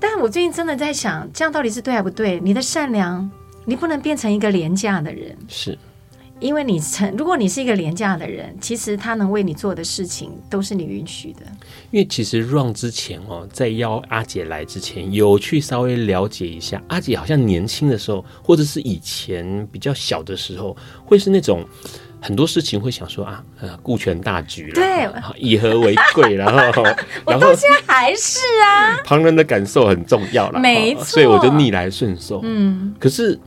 [0.00, 2.40] 但我最近真的在想，这样到底是对还不对？
[2.40, 3.30] 你的善良，
[3.64, 5.38] 你不能变成一个廉价的人。
[5.46, 5.78] 是，
[6.42, 11.40] 因为你成，如果你是一个廉价的人，其实他能为你做的事情都是你允许的。
[11.92, 21.64] 因为其实 Ron 之前哦，在邀阿姐来之前，有去稍微了解一下，阿姐好像年轻的时候，或者是以前比较小的时候，会是那种
[22.20, 26.82] 很多事情会想说啊，呃，顾全大局了，对，以和为贵，然后，
[27.24, 33.38] 我到现在还是啊，旁人的感受很重要了，没错，所以我就逆来顺受，嗯，可是，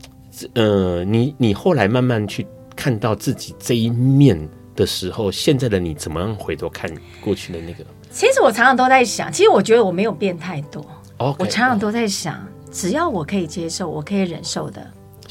[0.53, 2.45] 呃，你你后来慢慢去。
[2.76, 4.38] 看到自己这一面
[4.76, 7.86] 的时候，现在的你怎么样回头看过去的那个？
[8.12, 10.86] 其实我常常都在想，其实我觉得我没有变太多。
[11.18, 14.86] Okay, 我常常都在想，只要我可以接受，我可以忍受的，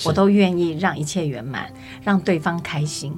[0.05, 3.13] 我都愿意让一切圆满，让对方开心。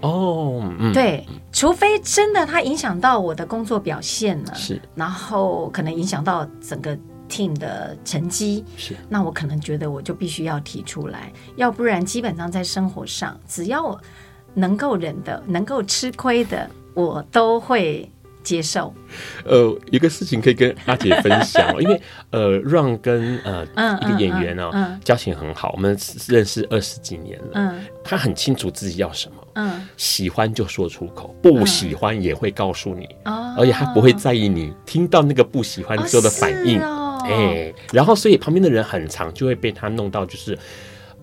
[0.00, 6.98] 哦，嗯，对，除非真的他影响到我的工作表现了，是，然后可能影响到整个。
[7.30, 13.98] Team 的成绩是，那我可能觉得我就必须要提出来，要不然基本上在生活上，只要
[14.54, 18.10] 能够忍的、能够吃亏的，我都会
[18.42, 18.92] 接受。
[19.44, 27.50] 呃，一个事情可以跟阿姐分享， 因为呃，Ron 跟呃、嗯、一个演员哦、嗯嗯，交情很好，我们认识二十几年了。
[27.54, 29.36] 嗯，他很清楚自己要什么。
[29.54, 33.04] 嗯，喜欢就说出口，不喜欢也会告诉你。
[33.24, 36.80] 哦，而且他不会在意你听到那个不喜欢之后的反应。
[36.80, 36.96] 哦
[37.30, 40.58] 哎、欸，然后所以旁边的人很长就会被他弄到，就是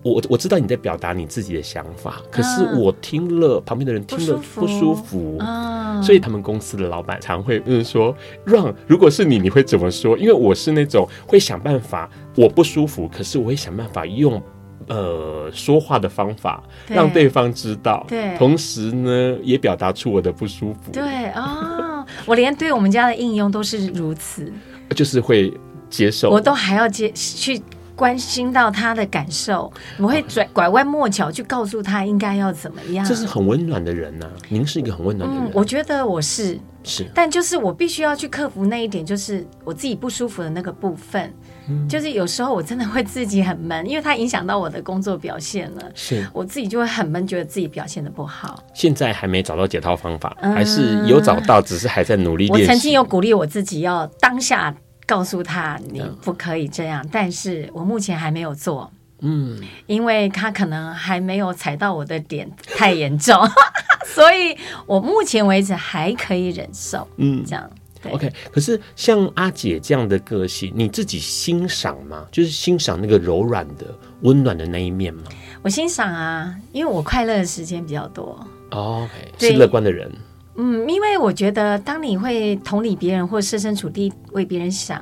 [0.02, 10.16] 我我知道你在表达你自己的想法，可是我听了、嗯、旁边的人听了不舒服，嗯，所以他们公司的老板常会就是说让如果是你，你会怎么说？
[10.16, 14.40] 因为我是那种会想办法，我不舒服，可是我会想办法用
[14.86, 24.50] 呃说话的方法让对方知道，对，同时呢也表达出我的不舒服，对哦，我连对我们家的应用都是如此，
[24.94, 25.52] 就是会。
[25.88, 27.60] 接受，我都还要接去
[27.96, 33.04] 关心到他的感受，我会转拐弯抹角去告诉他应该要怎么样。
[33.04, 35.50] 这是很温暖的人呐、啊，您是一个很温暖的人、嗯。
[35.52, 41.34] 我觉得我是是，但就是我必须要去克服那一点，就是我自己不舒服的那个部分。
[41.68, 45.82] 嗯，就是有时候我真的会自己很闷，因为它影响到我的工作表现了。
[45.92, 48.62] 是，我自己就会很闷，觉得自己表现的不好。
[48.72, 52.48] 现在还没找到解套方法，嗯、还是有找到，只是还在努力。
[52.48, 54.72] 我曾经有鼓励我自己要当下。
[55.08, 63.34] 告诉他你不可以这样，但是我目前还没有做，嗯，因为他可能还没有踩到我的点太严重，
[64.14, 64.54] 所以
[64.86, 67.70] 我目前为止还可以忍受，嗯，这样。
[68.12, 72.24] OK，可是像阿姐这样的个性，你自己欣赏吗？
[72.30, 73.86] 就是欣赏那个柔软的、
[74.20, 75.22] 温暖的那一面吗？
[75.62, 78.38] 我欣赏啊，因为我快乐的时间比较多。
[78.70, 80.12] Oh, OK，是乐观的人。
[80.60, 85.00] 嗯，因为我觉得，当你会同理别人或设身处地为别人想，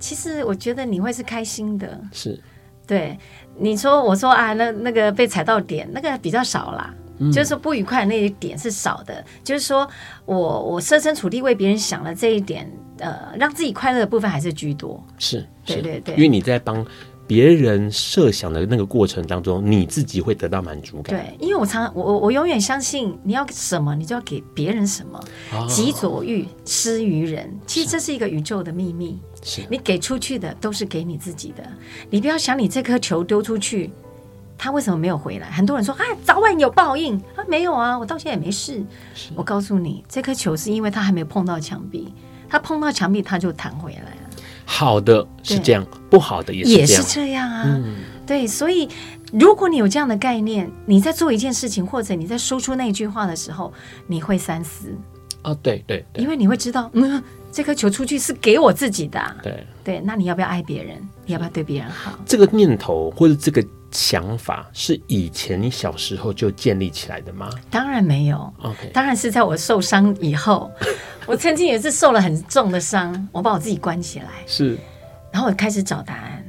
[0.00, 2.00] 其实我觉得你会是开心的。
[2.12, 2.38] 是，
[2.88, 3.16] 对，
[3.56, 6.92] 你说我说啊，那那个被踩到点，那个比较少啦。
[7.18, 9.24] 嗯，就是说不愉快的那一点是少的。
[9.44, 9.88] 就是说
[10.24, 15.00] 我我设身处地为别人想了这一点，呃，让自己快乐的部分还是居多。
[15.18, 16.84] 是，对对对，因为你在帮。
[17.30, 21.16] 别人设想的那个过程当中，你自己会得到满足感。
[21.16, 25.20] 对，因为我常我我永远相信，你要什么，你就要给别人什么。
[25.52, 27.48] 哦，己所欲，施于人。
[27.68, 29.16] 其实这是一个宇宙的秘密。
[29.44, 31.62] 是，你给出去的都是给你自己的。
[32.10, 33.92] 你不要想你这颗球丢出去，
[34.58, 35.48] 它为什么没有回来？
[35.52, 38.82] 很多人说啊，早晚有报应啊，没有啊，我到现在也没事。
[39.36, 42.12] 我告诉你，这颗球是因为它还没有碰到墙壁，
[42.48, 44.29] 它碰到墙壁，它就弹回来了。
[44.72, 47.64] 好的是这样，不好的也是这样，也是这样啊。
[47.66, 48.88] 嗯，对，所以
[49.32, 53.72] 如果你有这样的概念，你在做一件事情，或者你在说出那句话的时候，
[54.06, 54.94] 你会三思。
[55.42, 59.20] 哦，对对对，因为你会知道，嗯， 这颗球出去是给我自己的。
[59.42, 60.96] 对对，那你要不要爱别人？
[61.26, 62.16] 你要不要对别人好？
[62.24, 67.50] 这个念头或者这个想法，是以前你小时候就建立起来的吗？
[67.70, 68.52] 当然没有。
[68.62, 70.70] OK，当然是在我受伤以后。
[71.26, 74.76] 我曾经也是受了很重的伤，我把我自己关起来，是，
[75.30, 76.44] 然后我开始找答案，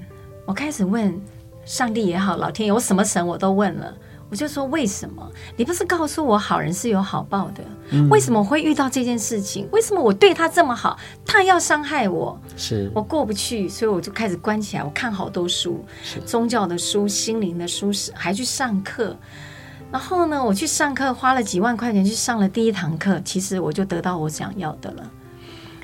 [0.46, 1.22] 我开始问
[1.66, 3.94] 上帝也好，老天爷，我什么神我都问了，
[4.32, 7.62] 我就说，为什么你不是告诉我好人是有好报的？
[7.90, 9.68] 嗯，为什么会遇到这件事情？
[9.74, 12.40] 为什么我对他这么好，他要伤害我？
[12.56, 14.84] 是我过不去，所以我就开始关起来。
[14.86, 15.84] 我看好多书，
[16.26, 19.18] 宗教的书、心灵的书，还去上课。
[19.92, 25.12] 然后呢，我去上课，花了几万块钱去上了第一堂课，其实我就得到我想要的了。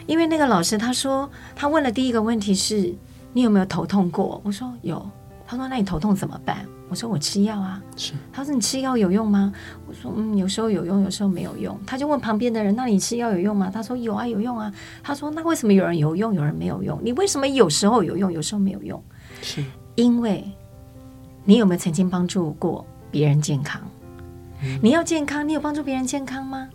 [0.05, 2.95] 因为那个老师他说，他问了第一个问题是：
[3.33, 4.41] 你有没有头痛过？
[4.45, 5.05] 我说有。
[5.45, 6.65] 他说：那你头痛怎么办？
[6.89, 7.81] 我说我吃药啊。
[7.95, 8.13] 是。
[8.31, 9.53] 他说你吃药有用吗？
[9.87, 11.77] 我说嗯，有时候有用，有时候没有用。
[11.85, 13.69] 他就问旁边的人：那你吃药有用吗？
[13.73, 14.71] 他说有啊，有用啊。
[15.03, 16.99] 他说那为什么有人有用，有人没有用？
[17.03, 19.03] 你为什么有时候有用，有时候没有用？
[19.41, 19.63] 是。
[19.95, 20.43] 因为
[21.43, 23.81] 你有没有曾经帮助过别人健康？
[24.63, 26.69] 嗯、你要健康，你有帮助别人健康吗？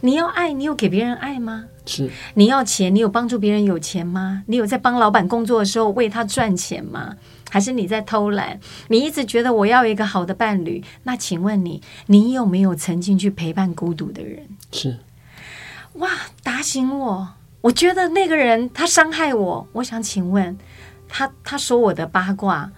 [0.00, 1.64] 你要爱，你有给别人爱吗？
[1.86, 2.10] 是。
[2.34, 4.42] 你要钱，你有帮助别人有钱吗？
[4.46, 7.14] 你有在帮老板工作的时候为他赚钱吗？
[7.50, 8.58] 还是你在偷懒？
[8.88, 14.48] 你一直觉得我要一个好的伴侣，那请问你，你有没有曾经去陪伴孤独的人？
[14.72, 14.98] 是。
[15.94, 16.10] 哇，
[16.42, 17.28] 打醒我！
[17.62, 20.56] 我觉得那个人他伤害我，我想请问
[21.08, 22.70] 他，他说我的八卦。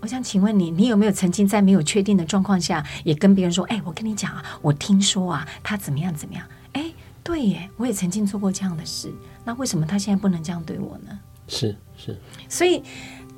[0.00, 6.44] 我想请问你，你有没有曾经在没有确定的状况下，也跟别人说：“哎，我跟你讲啊，我听说啊，他怎么样怎么样？”
[6.74, 6.92] 哎，
[7.22, 9.12] 对耶，我也曾经做过这样的事。
[9.44, 11.16] 那为什么他现在不能这样对我呢？
[11.46, 12.82] 是是，所以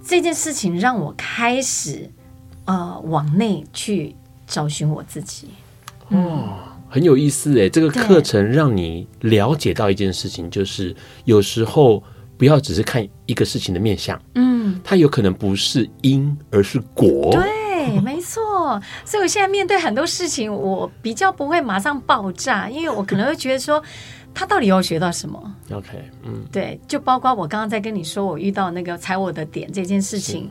[0.07, 2.11] 这件事情让我开始
[2.67, 4.15] 呃往内去
[4.47, 5.49] 找寻我自己。
[6.09, 10.95] 哦，很有意思诶，这个课程让你了解到一件事情，就是
[11.25, 12.03] 有时候。
[12.37, 17.31] 不要只是看一个事情的面相，嗯，它有可能不是因，而是果。
[17.31, 18.79] 对，没错。
[19.05, 23.81] 所以我现在面对很多事情，我比较不会马上爆炸，因为我可能会觉得说，
[24.35, 30.51] 他到底要学到什么？OK，嗯，对，就包括我刚刚在跟你说，我遇到那个踩我的点这件事情，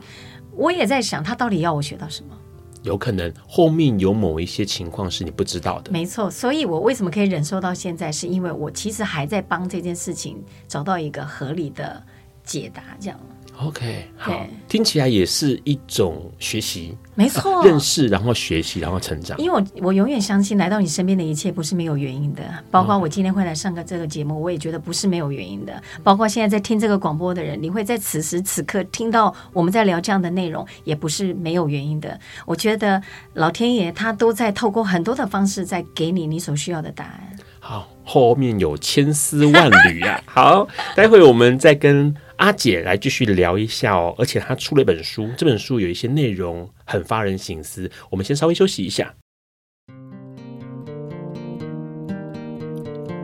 [0.52, 2.34] 我也在想，他到底要我学到什么？
[2.82, 6.30] 有可能后面有某一些情况是你不知道的，没错。
[6.30, 12.02] 所以我为什么可以忍受到现在，是因为我其实还在帮这件事情找到一个合理的
[12.42, 13.18] 解答，这样。
[13.62, 19.38] OK，好，听起来也是一种学习，没错，认识，然后学习，然后成长。
[19.38, 22.42] 因为我我永远相信，来到你身边的一切不是没有原因的。
[22.68, 25.80] 包括我今天会来上个这个节目，我也觉得不是没有原因的。
[26.02, 32.18] 包括现在在听这个广播的人，你会在此时此刻听到我们在聊这样的内容，也不是没有原因的。
[32.44, 33.00] 我觉得
[33.34, 37.38] 老天爷他都在透过很多的方式，在给你你所需要的答案。
[37.60, 40.20] 好，后面有千丝万缕啊！
[40.26, 42.12] 好，待会我们再跟。
[42.36, 47.90] 阿姐来继续聊一下哦，而且她出了一本书，这本书有一些内容很发人省思。
[48.10, 49.14] 我们先稍微休息一下。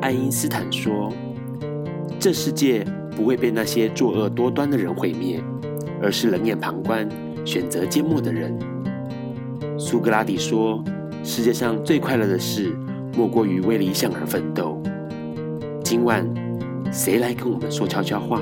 [0.01, 1.13] 爱因斯坦说
[2.19, 2.85] ：“这世界
[3.15, 5.43] 不会被那些作恶多端的人毁灭，
[6.01, 7.09] 而是冷眼旁观、
[7.45, 8.57] 选择缄默的人。”
[9.79, 10.83] 苏格拉底说
[11.23, 12.75] ：“世界上最快乐的事，
[13.15, 14.81] 莫过于为理想而奋斗。”
[15.85, 16.25] 今晚
[16.93, 18.41] 谁来跟我们说悄悄话？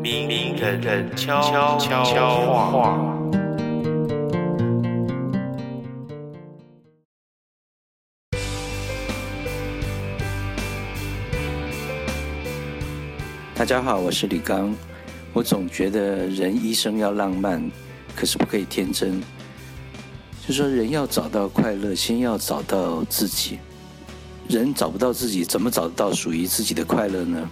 [0.00, 1.76] 名人人悄悄
[2.62, 2.98] 话。
[13.56, 14.72] 大家好，我是李刚。
[15.32, 17.68] 我总觉得人一生要浪漫，
[18.14, 19.20] 可是不可以天真。
[20.46, 23.58] 就说人要找到快乐，先要找到自己。
[24.48, 27.50] 人找不到自己，怎么找得到属于自己的快乐呢？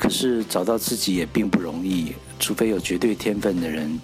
[0.00, 4.00] 可是找到自己也并不容易，除非有绝对天分的人，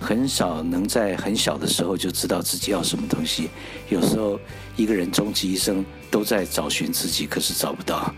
[0.00, 3.50] 很少能在很小的时候就知道自己要什么东西。
[3.90, 4.40] 有时候
[4.76, 8.12] 一个人终其一生都在找寻自己，可是找不到，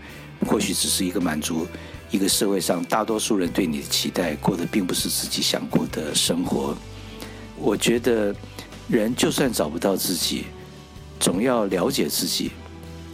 [0.47, 1.67] 或许只是一个满足
[2.09, 6.73] 一个社会上大多数人对你的期待，过的并不是自己想过的生活。
[7.57, 8.33] 我觉得
[8.87, 10.45] 人就算找不到自己，
[11.19, 12.51] 总要了解自己。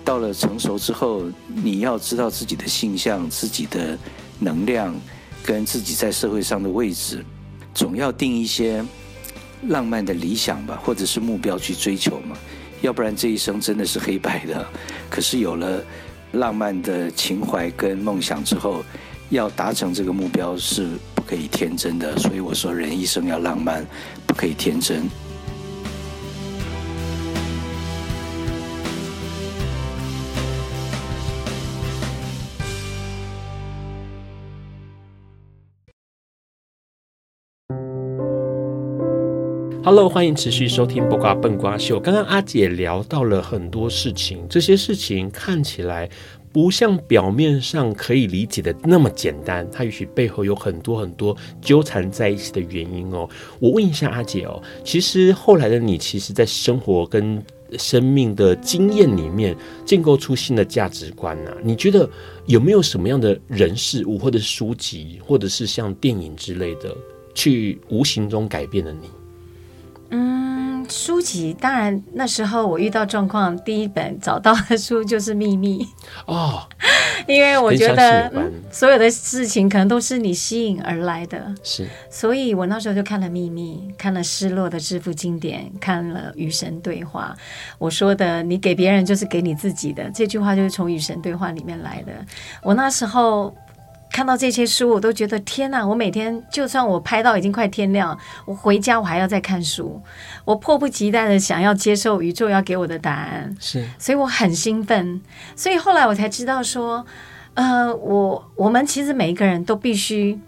[0.09, 3.95] 到了成熟之后，你要知道自己的性向、自己的
[4.39, 4.99] 能量，
[5.43, 7.23] 跟自己在社会上的位置，
[7.75, 8.83] 总要定一些
[9.67, 12.35] 浪漫的理想吧，或者是目标去追求嘛。
[12.81, 14.65] 要不然这一生真的是黑白的。
[15.11, 15.79] 可是有了
[16.31, 18.83] 浪漫的情怀跟梦想之后，
[19.29, 22.17] 要达成这个目标是不可以天真的。
[22.17, 23.85] 所以我说，人一生要浪漫，
[24.25, 25.03] 不可以天真。
[39.89, 41.97] Hello，欢迎持续收听《卜卦笨瓜秀》。
[41.99, 46.07] 刚刚阿姐聊到了很多事情，这些事情看起来
[46.53, 53.27] 不像表面上可以理解的那么简单，它也许背后有很多很多纠缠在一起的原因哦。
[53.59, 57.43] 我问一下阿姐哦，其实后来的你，其实在生活跟
[57.79, 61.57] 生命的经验里面建构出新的价值观呢、啊？
[61.63, 62.07] 你觉得
[62.45, 66.95] 有没有什么样的人事物，或者是书籍，或者是像电影之类的，
[67.33, 69.09] 去无形中改变了你？
[70.11, 75.83] 嗯，书籍当然那时候我遇到状况，第一本找到的书就是《秘密》
[76.25, 76.67] 哦，
[77.27, 87.35] 因为我觉得、嗯、所有的事情可能都是你吸引而来的，是，所以我那时候就看了《秘密》，看了《失落的致富经典》，看了《与神对话》。
[87.77, 92.13] 我说的“你给别人就是给你自己的”这句话，就是从《与神对话》里面来的。
[92.63, 93.55] 我那时候。
[94.11, 95.85] 看到这些书，我都觉得天哪！
[95.85, 100.01] 我每天就算我拍到已经快天亮，我回家我还要再看书，
[100.43, 103.55] 我迫不及待的想要接受宇宙要给我的答案。
[103.59, 105.21] 是，所以我很兴奋。
[105.55, 107.05] 所以后来我才知道说，
[107.53, 110.39] 呃，我我们其实每一个人都必须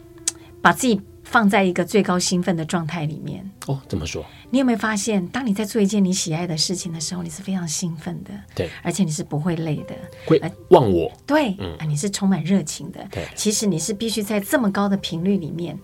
[0.61, 3.49] 把自己放在一个最高兴奋的状态里面。
[3.67, 4.25] 哦，怎么说？
[4.51, 9.95] 你有没有发现，当你在做一件你喜爱的事情的时候，你是非常兴奋的，对，而且你是不会累的，
[10.25, 10.39] 会
[10.69, 15.79] 忘我，对，嗯，啊，你是充满热情的，对，其实你是必须在这么高的频率里面，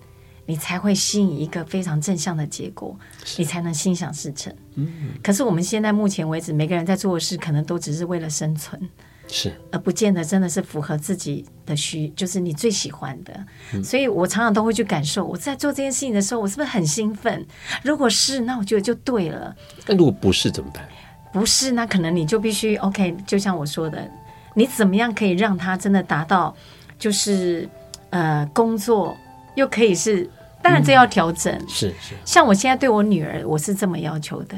[0.46, 2.96] 你才会吸引一个非常正向的结果，
[3.38, 4.54] 你才能心想事成。
[4.76, 8.80] 嗯，可是我们现在目前为止，每个人在做的事，可能都只是为了生存。
[9.28, 13.34] 是，而不见得真的是符合自己的需，就是你最喜欢的。
[13.74, 17.46] 嗯、所以我常常都会去感受，我在做这件事情的时候，我是不是很兴奋？
[17.84, 19.56] 如果是，那我觉得就对了。
[19.86, 20.88] 那如果不是怎么办？
[21.34, 23.16] 不是，那可能你就必须 OK。
[23.28, 24.10] 就像我说的，
[24.56, 26.56] 你怎么样可以让他真的达到，
[26.98, 27.70] 就是
[28.10, 29.16] 呃，工作
[29.56, 30.28] 又可以是，
[30.64, 31.54] 当然这要调整。
[31.54, 34.58] 嗯、是是，像我现在对我女儿，我是这么要求的，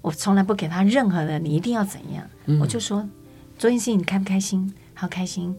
[0.00, 3.06] 我从来不给她任何的，你一定要怎样，嗯、我就说。
[3.58, 4.72] 做件事情你开不开心？
[4.94, 5.54] 好开心。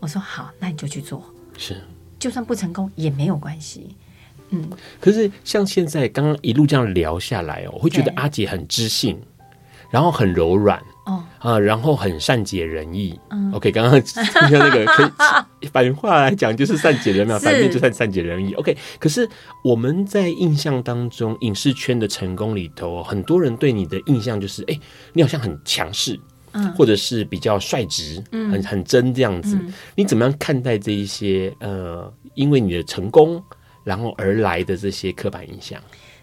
[0.00, 1.22] 我说好，那你就去做。
[1.58, 1.80] 是，
[2.18, 3.94] 就算不成功也没有关系。
[4.48, 4.68] 嗯。
[4.98, 9.20] 可是像现在刚刚一路这样聊下来哦，我会觉得阿姐很知性，
[9.90, 13.18] 然后很柔软哦啊，然后很善解人意。
[13.30, 13.52] 嗯。
[13.52, 18.54] OK，刚刚听到那个可以反话来讲，就是善解人意，反面就算善解人意。
[18.54, 19.28] OK，可是
[19.62, 24.80] 我们在印象当中，影视圈的成功里头，很多人对你的印象就是，哎，
[25.12, 26.18] 你好像很强势。
[26.76, 33.42] 或者是比较率直，嗯、很很真这样子，嗯、你怎么样看待这一些呃，因为你的成功
[33.82, 35.80] 然后而来的这些刻板印象？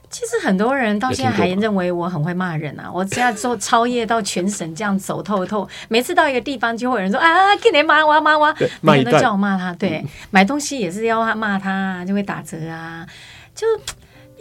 [0.10, 2.92] 其实很多人到现在还认为我很会骂人啊！
[2.94, 9.74] 我现在做超越到全省这样走透透，每次到一个地方就会有人说啊，给你骂我骂我，每个人都叫我骂他。
[9.76, 13.08] 对，嗯、买东西也是要他骂他，就会打折啊，
[13.56, 13.66] 就。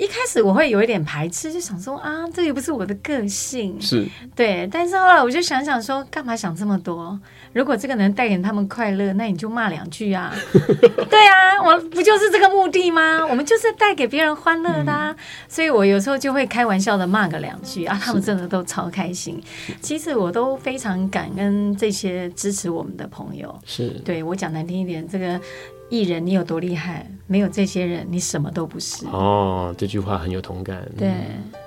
[0.01, 4.67] 一开始我会有一点排斥，就想说啊，这也不是我的个性，是对。
[4.73, 7.21] 但是后来我就想想说，干嘛想这么多？
[7.53, 10.35] 如果这个能带给他们快乐，那你就骂两句啊。
[11.11, 13.27] 对啊，我不就是这个目的吗？
[13.29, 15.11] 我们就是带给别人欢乐的啊。
[15.11, 19.39] 嗯、所以我有时候就会开玩笑的骂个两句啊，他们真的都超开心。
[19.83, 23.55] 其实我都非常感恩这些支持我们的朋友。
[23.67, 25.39] 是对我讲难听一点，这个。
[25.91, 27.11] 艺人，你有多厉害？
[27.27, 29.07] 没有这些人，你什么都不是。
[29.07, 30.89] 哦，这句话很有同感。
[30.97, 31.13] 对，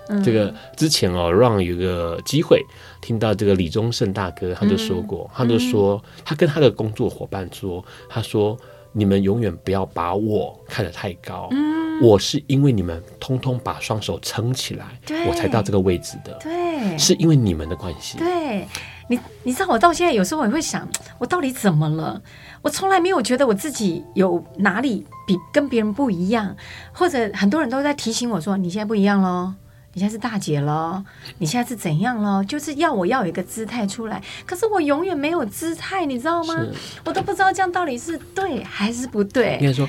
[0.07, 2.61] 嗯、这个之前哦，让有个机会
[3.01, 8.57] 听到这个李宗盛大哥，他就说过，嗯、他就说，他跟他的工作伙伴说，他说，
[8.91, 11.47] 你们永远不要把我看得太高。
[11.51, 16.33] 嗯，我是因为你们通通把双手撑起来，对我才到这个位置的。
[16.41, 18.17] 对，是因为你们的关系。
[18.17, 18.67] 对，
[19.07, 20.85] 你你知道，我到现在有时候我也会想，
[21.19, 22.21] 我到底怎么了？
[22.63, 26.55] 我从来没有觉得我自己有哪里比跟别人不一样，
[26.93, 29.53] 或者很多人都在提醒我说：“你现在不一样喽，
[29.93, 31.03] 你现在是大姐喽，
[31.39, 36.65] 你现在是怎样喽？”就是要我要有一个姿态出来，可是我永远没有姿态，你知道吗？
[37.03, 39.57] 我都不知道这样到底是对还是不对。
[39.59, 39.85] 应该说，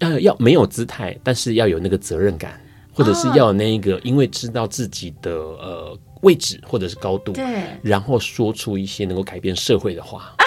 [0.00, 2.60] 要要没有姿态，但是要有那个责任感，
[2.92, 10.34] 或者是要有那一个，因为知道自己的呃位置或者是高度，对，然后说出一些能够改变社会的话。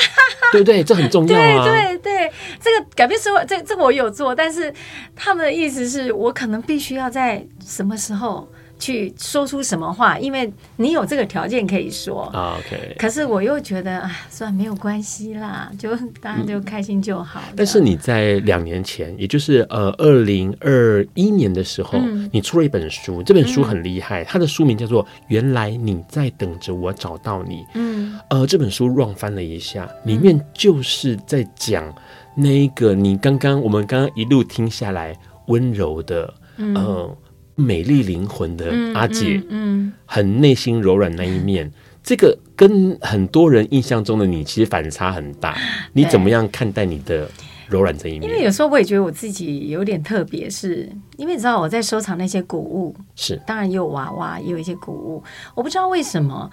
[0.54, 0.84] 对不对？
[0.84, 1.64] 这很重要啊！
[1.66, 4.74] 对对对，这个改变社会，这这个我有做，但是
[5.16, 8.48] 他们的意思是我可能必须要在什么时候
[8.80, 12.32] 去说出什么话，因为你有这个条件可以说。
[12.34, 12.96] OK。
[12.98, 17.42] 可是我又觉得，啊，算没有关系啦，就大家就开心就好。
[17.56, 27.56] 但是你在两年前，也就是呃二零二一年的时候，嗯、你出了一本书，这本书很厉害，嗯、它的书名叫做《原来你在等着我找到你》。
[27.76, 28.18] 嗯。
[28.30, 31.94] 呃，这本书乱翻了一下，里面就是在讲
[32.36, 35.14] 那一个你刚刚我们刚刚一路听下来
[35.48, 37.18] 温柔的，嗯、呃。
[37.60, 45.58] 美丽灵魂的阿姐，嗯，很内心柔软那一面，嗯、这个跟很多人印象中的你其实反差很大。
[45.94, 47.30] 你怎么样看待你的
[47.68, 48.24] 柔软这一面？
[48.24, 55.24] 因为有时候我也觉得我自己有点特别，是因为你知道我在收藏那些古物，是当然也有娃娃，也有一些古物。
[55.54, 56.50] 我不知道为什么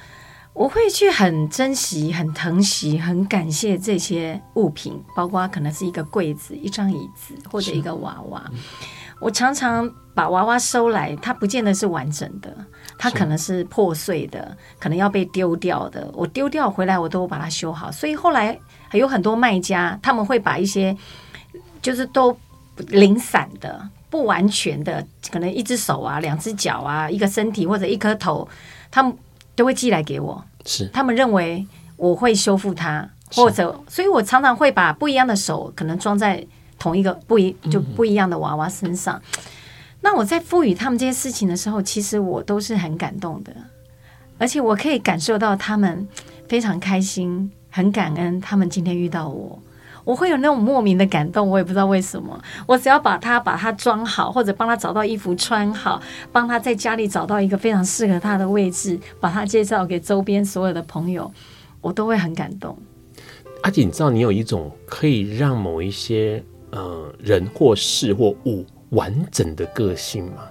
[0.52, 8.42] 我会去很珍惜、很疼惜、很感谢这些物品，包括可能是一个柜子、一张椅子或者一个娃娃。
[8.52, 8.59] 嗯
[9.18, 12.54] 我常常把娃娃收来，它不见得是完整的，
[12.98, 16.08] 它可能是破碎的，可能要被丢掉的。
[16.12, 17.90] 我丢掉回来，我都把它修好。
[17.90, 18.58] 所以后来
[18.88, 20.96] 还有很多卖家，他们会把一些
[21.80, 22.36] 就是都
[22.88, 28.46] 零散的、不完全的，可能一只手啊、两只脚啊、一个身体或者一颗头，
[28.90, 29.16] 他们
[29.54, 30.44] 都会寄来给我。
[30.64, 36.44] 是，他们认为我会修复它，或者，所以我常常会把不一样的手可能装在
[36.79, 39.16] 同一个不一就不一样的娃娃身上。
[39.16, 39.43] 嗯、
[40.01, 43.53] 那我在赋予他们这些事情的时候，其实我都是很感动的，
[44.39, 46.07] 而且我可以感受到他们
[46.49, 49.59] 非常开心，很感恩他们今天遇到我。
[50.05, 52.41] 我会有那种莫名的感动，我也不知道为什么。
[52.64, 56.01] 我只要把它把它装好，或者帮他找到衣服穿好，
[56.31, 61.29] 帮他在家里找到一个非常适合他的位置，把他介绍给周边所有的朋友，
[61.81, 62.79] 我都会很感动。
[63.62, 70.48] 阿姐，你知道你有一种可以让某一些呃人或事或物完整的个性吗？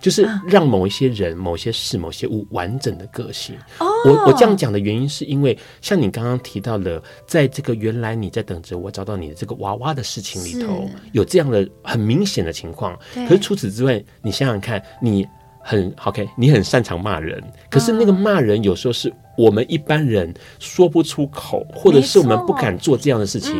[0.00, 3.56] 就是让某一些人、某些事、某些物完整的个性。
[3.80, 12.96] 哦，我我这样讲的原因是因为，像你刚刚提到的，在这个原来你在等着我找到你的这个娃娃的事情里头，有这样的很明显的情况。
[13.12, 15.26] 可是除此之外，你想想看，你
[15.58, 23.52] 很 OK，你很擅长骂人，可是那个骂人有时候是我们一般人说不出口，或者是我们不敢做这样的事情，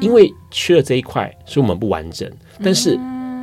[0.00, 2.30] 因为缺了这一块，所以我们不完整。
[2.62, 2.98] 但是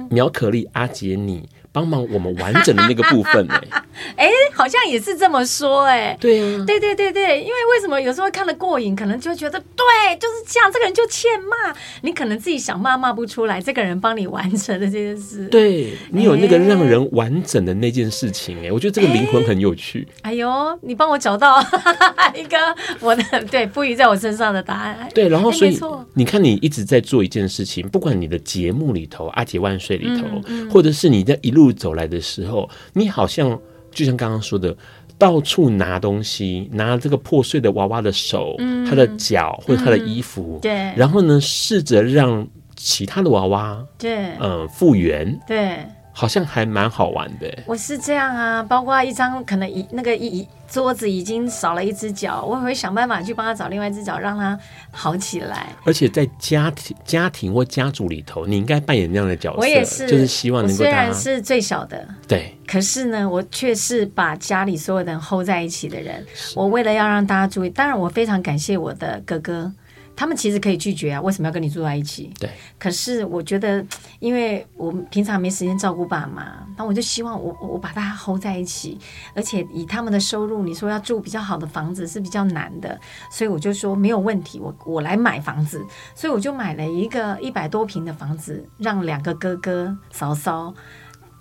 [0.10, 1.48] 苗可丽、阿杰你。
[1.76, 20.08] 帮忙我们完整的那个部分 哎、欸，哎、欸，好像也是这么说哎、欸，对啊，对对对对，因为为什么有时候看得过瘾，可能就觉得对，就是这样，这个人就欠骂，你可能自己想骂骂不出来，这个人帮你完成的这件事，对你有那个让人完整的那件事情哎、欸，我觉得这个灵魂很有趣。
[20.22, 21.62] 欸、哎呦，你帮我找到
[22.34, 22.58] 一个
[23.02, 31.65] 我的对赋予在我身上的答案，对，然后所以、欸、你看你一直在做一件事情，不管你的节目里头《阿杰万岁》里头，嗯嗯、或者是你在一路。
[31.72, 33.60] 走来的时候，你好像
[33.92, 34.76] 就像刚刚说的，
[35.18, 45.78] 到处拿东西，拿这个破碎的娃娃的手，嗯、他的脚或者他的衣服，嗯、对，然后呢，试着让其他的娃娃，对，嗯，复原，对。
[46.18, 47.54] 好像还蛮好玩的。
[47.66, 54.58] 我是这样啊，包括一张可能一那个一桌子已经少了一只脚，我会想办法去帮他找另外一只脚，让他
[54.92, 55.68] 好起来。
[55.84, 59.58] 而且在家庭、家庭或家族里头，你应该扮演那样的角色。
[59.60, 60.78] 我也是，就是希望能够。
[60.78, 66.26] 虽然是最小的，对，可是呢，我却是把家里所有的人 hold 在一起的人。
[66.56, 69.70] 我为了要让大家注意，当然我非常感谢我的哥哥。
[70.16, 72.32] 他们其实可以拒绝啊，为什么要跟你住在一起？
[72.40, 72.50] 对。
[72.80, 73.86] 可是我觉得，
[74.20, 78.98] 因为我平常没时间照顾爸妈，那我就希望我我把大家 hold 在一起，
[79.34, 83.00] 而且以他们的收入，你说要住比较好的房子是比较难的，
[83.30, 85.86] 所以我就说没有问题，我我来买房子，
[86.16, 90.74] 所以我就买了一个一百多平的房子，让两个哥哥、嫂嫂、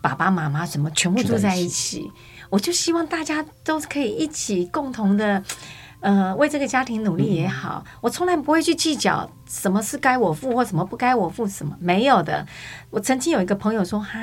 [0.00, 2.10] 爸爸妈妈什么全部住在一起，
[2.50, 5.42] 我就希望大家都可以一起共同的。
[6.04, 12.46] 呃，为这个家庭努力也好，嗯、我从来不会去计较什么是该我付或什么不该我付，什么没有的。
[12.90, 14.18] 我曾经有一个朋友说：“哈，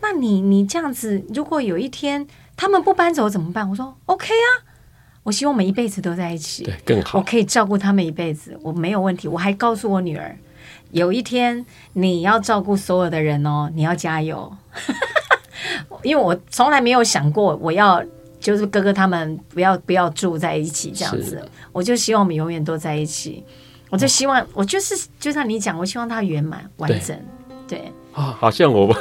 [0.00, 4.62] 那你你这样子，如果有一天他们不搬走怎么办？”我说：“OK 啊，
[5.24, 9.26] 我希望我们一辈子都在一起，对，更好，我可以照顾他们一辈子，我没有问题。
[9.26, 10.38] 我还告诉我女儿，
[10.92, 14.56] 有一天你要照顾所有的人哦，你要加油，
[16.04, 18.00] 因为我从来没有想过我要。”
[18.40, 23.44] 就是哥哥他们不要不要住在一起这样子，我就希望我们永远都在一起。
[23.90, 27.16] 我就希望，我就是就像你讲，我希望他圆满完整。
[27.66, 28.96] 对啊，好像 我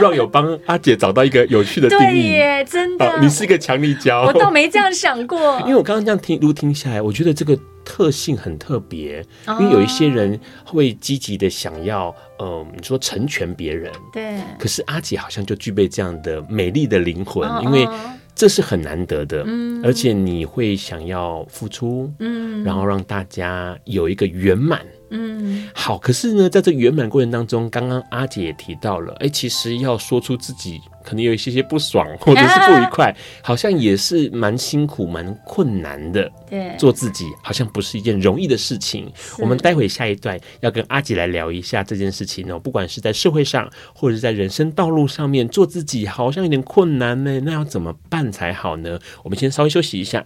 [0.00, 4.22] 让有帮阿姐找到一个有趣的定义，对耶，真的，你是一个强力胶。
[4.22, 9.22] 我倒没这样想过， 因为我刚刚这样听一路听下来，我觉得这个特性很特别。
[9.60, 14.38] 因为有一些人会积极的想要，嗯，你说成全别人，对。
[14.58, 17.86] 可是阿姐好像就具备这样的美丽的灵魂，因为。
[18.34, 24.80] 这是很难得的，嗯，而且你会想要付出，嗯，然后让大家有一个圆满。
[25.16, 36.28] 嗯，好，可是呢，在这圆满过程当中，刚刚阿姐也提到了，哎，其实要说出自己可能有一些些不爽或者是不愉快，啊、 好像也是蛮辛苦、蛮困难的。
[36.50, 39.08] 对，做自己好像不是一件容易的事情。
[39.38, 48.98] 我们待会下一段要跟阿姐来聊一下这件事情哦，不管是在社会上，或者是在人生道路上面，做自己好像有点困难呢，那要怎么办才好呢？
[49.22, 50.24] 我们先稍微休息一下。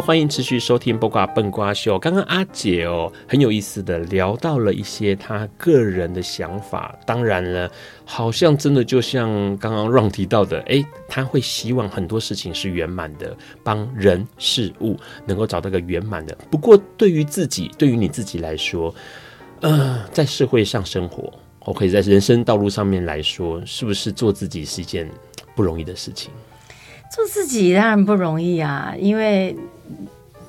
[0.00, 1.96] 欢迎持续收听《播瓜笨瓜秀》。
[1.98, 6.98] 刚刚阿姐哦，很有意思的聊到了一些她个人的想法。
[7.06, 7.70] 当然了，
[8.04, 9.28] 好像真的就像
[9.58, 16.36] 刚刚 Ron 提到的，哎，她会希望很多事情是圆满的，帮人事物能够找到个圆满的。
[16.50, 18.94] 不过，对于自己，对于你自己来说，
[19.60, 25.08] 呃，在社会上生活，OK，在人生道路上面来说，是不是做自己是一件
[25.54, 26.30] 不容易的事情？
[27.14, 29.56] 做自己当然不容易啊，因为。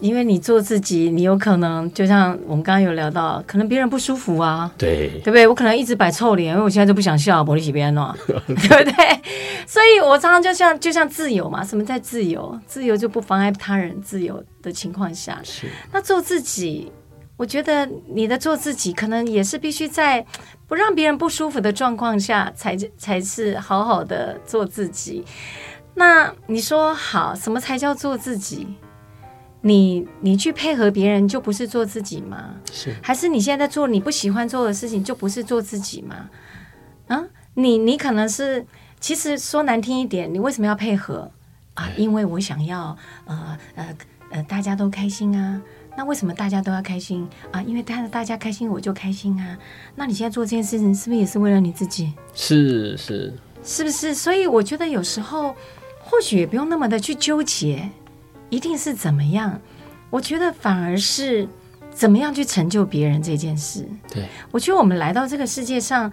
[0.01, 5.47] 因为你做自己，你有可能就像我们刚刚有聊到，可能别人不舒服啊，对，对不对？
[5.47, 9.21] 我可能一直摆臭脸，因为我现在就不想笑，玻璃洗边了， 对不对？
[9.65, 12.59] 所以我常常就像就像自由嘛，什么在自由？
[12.67, 16.91] 自由就不妨碍他人自由的情况下，是那做自己。
[17.37, 20.25] 我觉得你的做自己，可能也是必须在
[20.67, 25.23] 不让别人不舒服的状况下，才才是好好的做自己。
[25.95, 28.67] 那你说好，什么才叫做自己？
[29.65, 32.53] 你你去配合别人就不是做自己吗？
[32.71, 36.29] 是，还是你现在在做你不喜欢做的事情就不是做自己吗？
[37.07, 38.63] 啊，你你可能是，
[38.99, 41.31] 其实说难听一点，你为什么要配合
[41.73, 41.89] 啊？
[41.97, 42.95] 因为我想要
[43.25, 43.97] 呃呃
[44.29, 45.59] 呃大家都开心啊。
[45.97, 47.59] 那为什么大家都要开心啊？
[47.63, 49.57] 因为大大家开心我就开心啊。
[49.95, 52.13] 那你现在做这件事情是不是也是为了你自己？
[52.35, 54.13] 是是是不是？
[54.13, 55.55] 所以我觉得有时候
[56.03, 57.89] 或许也不用那么的去纠结。
[58.49, 59.59] 一定是怎么样？
[60.09, 61.47] 我觉得反而是
[61.91, 63.87] 怎么样去成就别人这件事。
[64.11, 66.11] 对，我觉得我们来到这个世界上，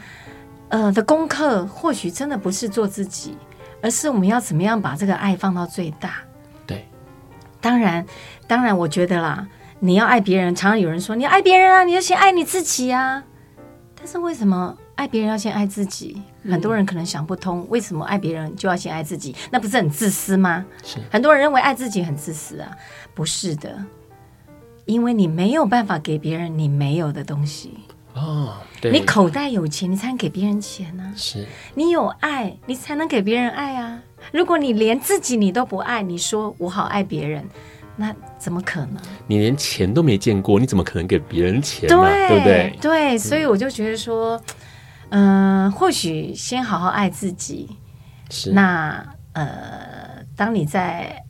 [0.68, 3.36] 呃的功课，或许真的不是做自己，
[3.80, 6.14] 而是我们要怎么样把这个爱放到最大。
[6.66, 6.88] 对，
[7.60, 8.04] 当然，
[8.46, 9.46] 当然，我觉得啦，
[9.78, 13.22] 你要爱别人，常常有人说你要爱别人啊，你就先爱你自己啊。
[13.94, 14.76] 但是为什么？
[15.02, 19.34] 爱别人要先爱自己，很多人可能想不通，嗯、为什么爱别人就要先爱自己？
[19.50, 20.64] 那不是很自私吗？
[20.84, 22.70] 是很多人认为爱自己很自私啊，
[23.12, 23.84] 不是的，
[24.84, 27.74] 因为你没有办法给别人你没有的东西
[28.14, 28.54] 哦。
[28.80, 31.10] 对，你口袋有钱，你才能给别人钱呢、啊。
[31.16, 31.44] 是
[31.74, 34.00] 你有爱，你才能给别人爱啊。
[34.30, 37.44] 如果你连自己你都不爱，你说我好爱别人。
[37.94, 38.96] 那怎么可能？
[39.26, 42.02] 你连钱都没见过，你怎么可能给别人钱呢？
[42.02, 42.78] 对，对不对？
[42.80, 44.42] 对，所以我就觉得说，嗯、
[45.12, 47.68] 呃，或许先好好爱自己。
[48.30, 48.50] 是。
[48.52, 51.22] 那呃，当你在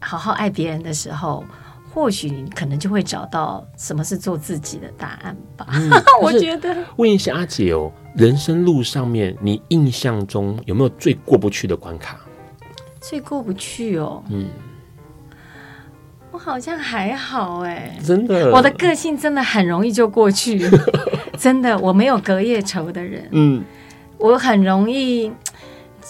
[0.00, 1.42] 好好爱别人的时候，
[1.92, 5.66] 或许你可能就会找到什么是做自己的答案吧。
[5.72, 6.76] 嗯、 我觉得。
[6.96, 12.18] 问一下阿姐哦，人生路上面，你印象中有没有最过不去的关卡？
[13.00, 14.22] 最过不去哦。
[14.28, 14.48] 嗯。
[16.44, 20.60] 我好像还好哎，真的，我的个性真的很容易就过去，
[21.38, 23.62] 真的，我没有隔夜仇的人，嗯，
[24.18, 25.32] 我很容易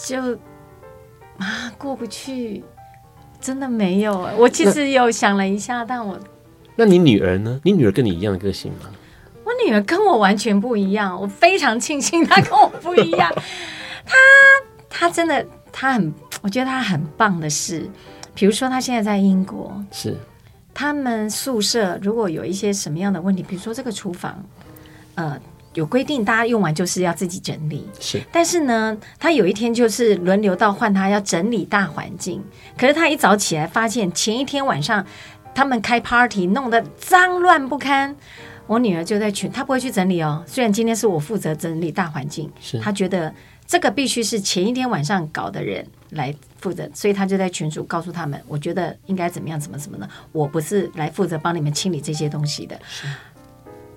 [0.07, 0.33] 就
[1.37, 2.65] 啊过不去，
[3.43, 4.27] 真的没有。
[4.39, 6.19] 我其实有想了一下，但我，
[6.77, 7.61] 那你女儿呢？
[7.63, 8.89] 你女儿跟你一样的个性吗？
[9.45, 13.31] 我女儿跟我完全不一样，我非常庆幸她跟我不一样。
[14.07, 14.17] 她
[14.89, 17.87] 她真的她很，我觉得她很棒的是。
[18.35, 20.17] 比如说，他现在在英国，是
[20.75, 24.43] 他们宿舍如果有一些什么样的问题，比如说这个厨房，
[25.15, 25.39] 呃，
[25.75, 28.23] 有规定大家用完就是要自己整理，是。
[28.33, 32.43] 但是呢，他有一天就是轮流到换他要整理大环境，
[32.77, 35.05] 可是他一早起来发现前一天晚上
[35.55, 38.17] 他们开 party 弄得脏乱不堪，
[38.67, 40.43] 我女儿就在群，她不会去整理哦。
[40.47, 43.33] 虽然今天是我负责整理大环境，是她觉得
[43.67, 50.09] 这个必须是前一天晚上搞的人来负责，所以他就在群组告诉他们，我觉得应该怎么样，怎么怎么的。
[50.33, 52.79] 我不是来负责帮你们清理这些东西的。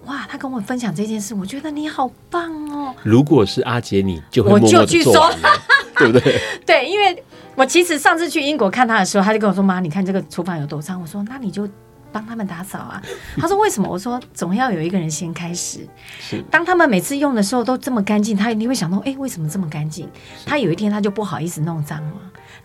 [0.06, 2.96] 哇，他跟我分享这件事，我觉得你好棒哦。
[3.04, 5.30] 如果是阿杰，你就我就去说，
[5.98, 6.40] 对不对？
[6.66, 7.24] 对，因为
[7.56, 11.68] 我其实上次去英国看他的时候，他就跟我说：“妈，你看这个厨房有多脏。”我说：“那你就。”
[12.16, 13.04] 帮他们打扫啊！
[13.36, 15.86] 他说：“为什么？”我说：“总要有一个人先开始。
[16.18, 20.08] 是当他们每次用的时候都这么干净，他一定会想到：哎，为什么这么干净？
[20.46, 22.14] 他有一天他就不好意思弄脏了。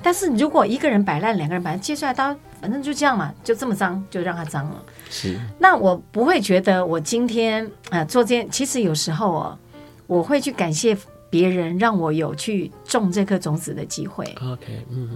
[0.02, 4.84] 但是如果一个人摆烂，两个人摆烂，接下来他反正就这样嘛，就这么脏，就让它脏了。
[5.10, 5.36] 是。
[5.58, 9.58] 那我不会觉得我今天呃做这件，其实有时候哦，
[10.06, 10.96] 我会去感谢
[11.28, 14.24] 别人，让我有去种这颗种子的机会。
[14.40, 15.10] OK，嗯。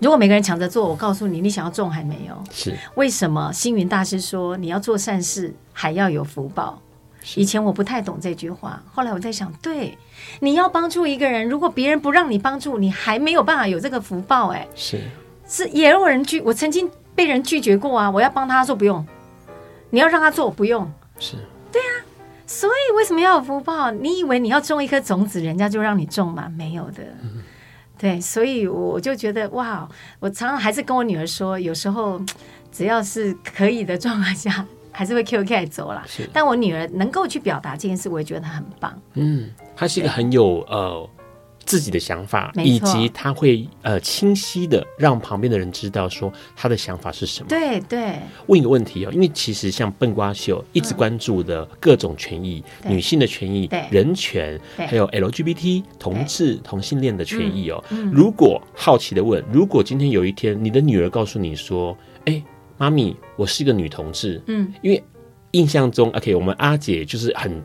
[0.00, 2.44] 如果每个人抢着做，我告诉你，你想要种还没有。
[2.52, 3.52] 是为什么？
[3.52, 6.80] 星云大师说，你要做善事，还要有福报。
[7.34, 9.98] 以前我不太懂这句话，后来我在想，对，
[10.40, 14.48] 你要帮助一个人，如果别人不让你帮助，你还没有办法有这个福报。
[14.48, 15.00] 哎，是
[15.46, 18.08] 是，也有人拒，我曾经被人拒绝过啊。
[18.08, 19.04] 我要帮他说不用，
[19.90, 20.90] 你要让他做我不用。
[21.18, 21.34] 是
[21.72, 22.06] 对啊，
[22.46, 23.90] 所以为什么要有福报？
[23.90, 26.48] 你以为你要种一颗种子，人家就让你种吗？
[26.56, 27.02] 没有的。
[27.22, 27.42] 嗯
[27.98, 29.88] 对，所以我就觉得哇，
[30.20, 32.20] 我常常还是跟我女儿说，有时候
[32.70, 36.04] 只要是可以的状况下， 还是会 QK 走啦。
[36.06, 39.02] 是，但我女儿能够去表达这件事，我也觉得她很棒。
[39.14, 41.10] 嗯，她是一个很有呃
[41.68, 47.48] 自己的想法，以及他会呃清晰的让旁边的人知道说他的想法是什么。
[47.50, 48.14] 对对，
[48.46, 52.90] 问一个问题哦，因为其实像笨瓜秀一直关注的各种权益，对。
[52.90, 57.84] 女性的权益、人权，还有 LGBT 同志、同性恋的权益哦。
[58.10, 61.94] 如果好奇的问，如果今天有一天你的女儿告诉你说
[62.24, 62.42] ：“哎，
[62.78, 65.04] 妈咪，我是一个女同志。”嗯，因为
[65.50, 67.62] 印象中，OK，我们阿姐就是很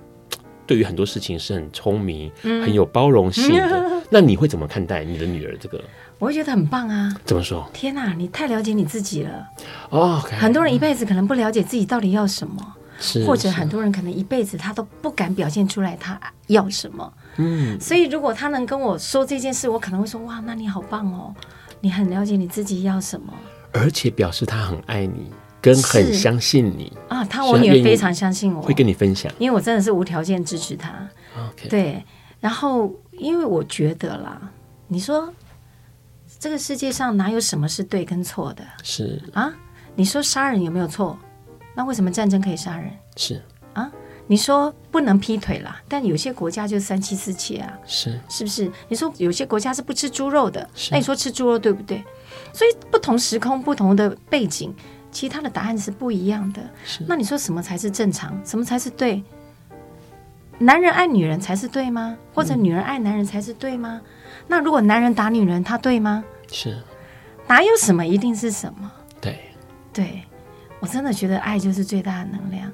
[0.66, 3.92] 对于很多事情是很聪明、嗯很有包容性的。
[4.10, 5.58] 那你会怎么看待你的女儿？
[5.60, 5.84] 这个
[6.20, 7.14] 我会觉得很棒啊！
[7.26, 7.68] 怎么说？
[7.74, 9.48] 天哪，你太了解你自己了。
[9.90, 17.14] 哦很多人一辈子可能不了解自己到底要什么，是或者很多人可能一辈子他都不敢表现出来他要什么。
[17.38, 21.34] 嗯，所以如果他能跟我说这件事，我可能会说：哇，那你好棒哦，
[21.82, 23.34] 你很了解你自己要什么
[23.74, 25.32] 而且表示他很爱你，
[25.64, 27.24] 跟很相信你，啊。
[27.24, 29.32] 他我女儿非常相信我，会跟你分享。
[29.40, 30.92] 因为我真的是无条件支持他。
[31.70, 32.04] 对，
[32.42, 34.52] 然后因为我觉得啦，
[34.90, 35.34] 你说
[36.38, 39.54] 这个世界上哪有什么是对跟错的是啊？
[39.96, 41.18] 你说杀人有没有错？
[41.74, 42.92] 那为什么战争可以杀人？
[43.16, 43.42] 是
[43.74, 43.90] 啊
[44.26, 48.72] 你说不能劈腿啦，但有些国家就三妻四妾啊，是是不是？
[48.88, 52.04] 你说有些国家是不吃猪肉的，那你说吃猪肉对不对？
[52.54, 54.74] 所以不同时空、不同的背景，
[55.14, 56.62] 其他的答案是不一样的。
[56.84, 58.38] 是那你说什么才是正常？
[58.44, 59.24] 什么才是对？
[60.60, 62.18] 男人爱女人才是对吗？
[62.34, 64.02] 或者女人爱男人才是对吗？
[64.48, 66.24] 那如果男人打女人，他对吗？
[66.52, 66.82] 是，
[67.48, 68.92] 哪有什么一定是什么？
[69.22, 69.40] 对，
[69.94, 70.24] 对，
[70.80, 72.72] 我真的觉得爱就是最大的能量。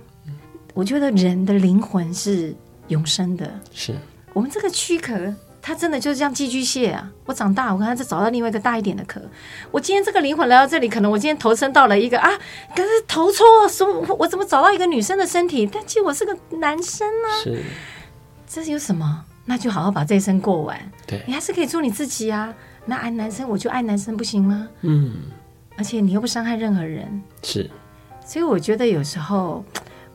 [0.73, 2.55] 我觉得人的灵魂是
[2.87, 3.51] 永生的。
[3.71, 3.95] 是
[4.33, 7.12] 我们这个躯壳，它真的就是像寄居蟹啊！
[7.26, 9.22] 我长大，我可能再找到另外一个大一点的壳。
[9.72, 12.30] 我今天这个灵魂来到这里，可能我今天投身到了一个啊，
[12.76, 13.88] 可是投错，说
[14.18, 15.70] 我怎么找到一个女生的身体？
[15.72, 17.64] 但其实我是个男生呢、是，
[18.47, 19.26] 这是有什么？
[19.45, 20.80] 那就好好把这一生过完。
[21.07, 22.53] 对你，还是可以做你自己啊。
[22.86, 24.68] 那爱男生，我就爱男生，不行吗？
[24.82, 25.14] 嗯，
[25.78, 27.70] 而且你又不伤害任何人，是
[28.26, 29.64] 所以我觉得有时候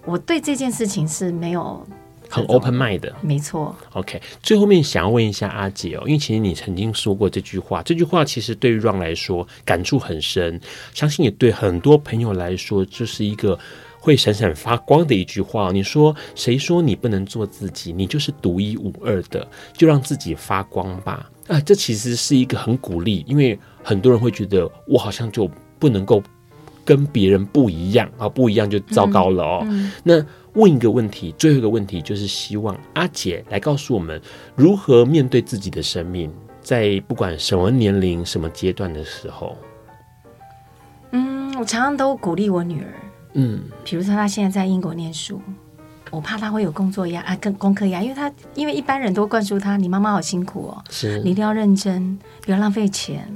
[0.05, 1.87] 我对这件事情是没有
[2.35, 3.15] 很 open mind 的。
[3.21, 3.75] 没错。
[3.93, 10.61] OK，最后面想要问一下阿姐哦，因为其实你曾经说过这句话，这句话其实对于 Ron 来说感触很深，
[10.93, 13.59] 相信也对很多朋友来说，就是一个
[13.99, 15.71] 会闪闪发光的一句话。
[15.73, 17.93] 你说，谁说你不能做自己？
[17.93, 21.31] 你就是独一无二的，就让自己发光吧。
[21.47, 26.23] 啊，这其实是一个很鼓励，因为很多人会觉得我好像就不能够
[26.85, 29.63] 跟别人不一样啊，不一样就糟糕了哦。
[29.69, 30.25] 嗯那
[30.55, 34.21] 问一个问题，最后一个问题就是希望阿姐来告诉我们
[34.55, 39.57] 如何面对自己的生命，在不管什么年龄、什么阶段的时候，
[41.11, 42.95] 嗯，我常常都鼓励我女儿。
[43.35, 45.41] 嗯，比如说她现在在英国念书，
[46.11, 53.29] 我怕她会有工作压啊，跟功课压，因为她因为一般人都灌输她，你妈妈好辛苦哦，是你一定要认真，不要浪费钱。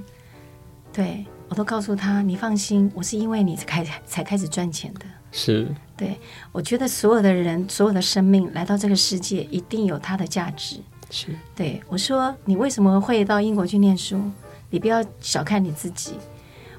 [0.93, 5.01] 对我都告诉她，你放心，我是因为你才开才开始赚钱的。
[5.33, 5.67] 是
[5.99, 6.17] 对
[6.53, 10.77] 我觉得所有的人，所有的生命来到这个世界，一定有它的价值。
[11.11, 14.23] 是对我说，你为什么会到英国去念书？
[14.71, 16.13] 你不要小看你自己。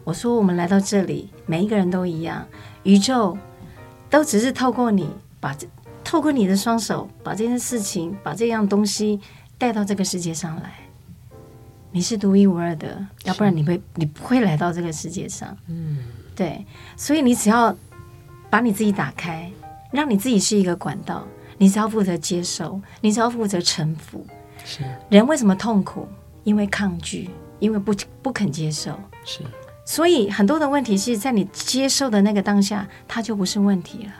[0.03, 2.47] 我说，我们来到这里，每一个人都一样，
[2.84, 3.38] 宇宙
[4.09, 5.09] 都只是透过你，
[5.39, 5.67] 把这
[6.03, 9.20] 透过你的双手，把这件事情，把这样东西
[9.57, 10.74] 带到这个世界上来。
[11.91, 15.57] 你是独一无二的，要不然你会你不会来到这个世界上。
[15.67, 15.97] 嗯，
[16.36, 16.63] 对，
[16.95, 17.76] 所以你只要
[18.50, 19.52] 把你自己打开，
[19.91, 21.26] 让你自己是一个管道，
[21.58, 24.26] 你只要负责接受，你只要负责臣服。
[24.66, 26.08] 是人为什么痛苦？
[26.43, 27.30] 因为抗拒，
[27.60, 28.91] 因为不不肯接受。
[29.24, 29.41] 是
[29.86, 34.12] 所以很多的问题是在你接受的那个当下，它就不是问题了。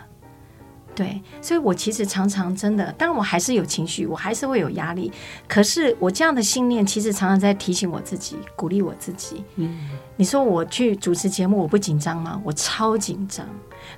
[1.00, 5.10] 对，所以我其实常常真的，当然我还是有情绪，我还是会有压力。
[5.48, 9.46] 可是我这样的信念，其实常常在提醒我自己，鼓励我自己。
[9.56, 9.88] 嗯，
[10.18, 12.42] 你说我去主持节目，我不紧张吗？
[12.44, 13.46] 我超紧张。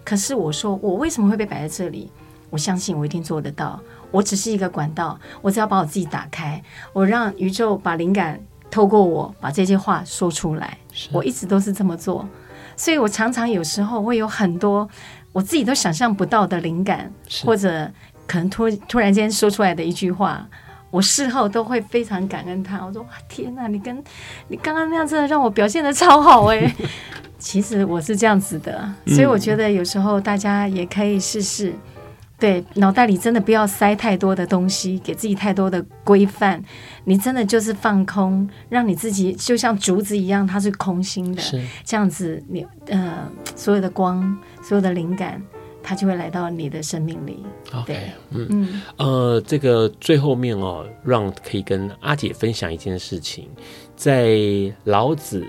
[0.04, 2.12] 可是我说，我为什么会被摆在这里？
[2.52, 3.80] 我相信我一定做得到。
[4.12, 8.40] 我只是一个管道，我只要把我自己打开，我让宇宙把灵感
[8.70, 10.78] 透过我把这些话说出来。
[11.12, 12.30] 我一直都是这么做，
[12.78, 14.88] 所以我常常有时候会有很多
[15.32, 17.12] 我自己都想象不到的灵感，
[17.46, 17.90] 或者
[18.28, 20.46] 可能突突然间说出来的一句话，
[20.90, 22.86] 我事后都会非常感恩他。
[22.86, 24.04] 我说：“哇，天哪，你跟
[24.48, 26.76] 你刚刚那样真的让我表现的超好哎！”
[27.40, 31.74] 其实我是这样子的，所以我觉得有时候大家也可以试试。
[32.42, 36.60] 对，脑袋里真的不要塞太多的东西，给自己太多的规范。
[37.04, 41.42] 你真的就是放空，让你自己就像竹子一样，它是空心的。
[41.86, 45.40] 这样子你，呃，所有的光，所有的灵感，
[45.84, 47.46] 它就会来到你的生命里。
[47.76, 47.96] OK，
[48.32, 53.48] 嗯嗯呃，这个最后面哦，让可以跟阿姐分享一件事情，
[53.96, 54.36] 在
[54.86, 55.46] 老子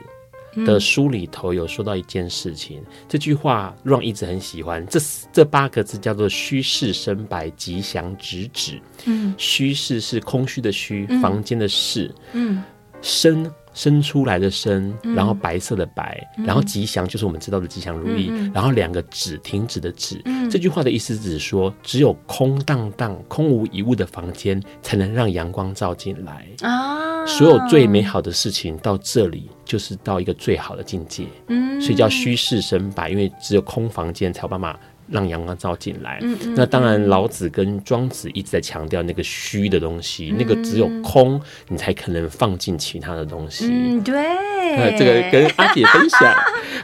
[0.56, 4.86] 的书里头有说到一件事情，嗯、这句话让一直很喜欢。
[4.86, 5.00] 这
[5.32, 8.80] 这八个字叫做“虚室生白，吉祥直指”。
[9.06, 12.14] 嗯，虚室是空虚的虚，嗯、房间的室。
[12.32, 12.62] 嗯，
[13.00, 13.50] 生。
[13.74, 20.20] 生出来的生，然后白色的白，嗯、然后吉祥就是我们知道的吉祥如意，嗯、然后两个止停止的止。
[20.24, 27.26] 嗯、这句话的意思只是说，只有空荡荡、空无一物的房间，才能让阳光照进来啊！
[27.26, 31.24] 所有最美好的事情到这里，就是到一个最好的境界。
[31.48, 34.78] 嗯，所以叫虚室生白，因为只有空房间才有办法。
[35.12, 36.18] 让阳光照进来。
[36.22, 43.66] 嗯嗯、那当然，老子跟庄子一直在强调那个虚的东西，嗯、那个只有空，你才可能放进其他的东西。
[43.70, 44.14] 嗯，对。
[44.74, 46.34] 那这个跟阿姐分享。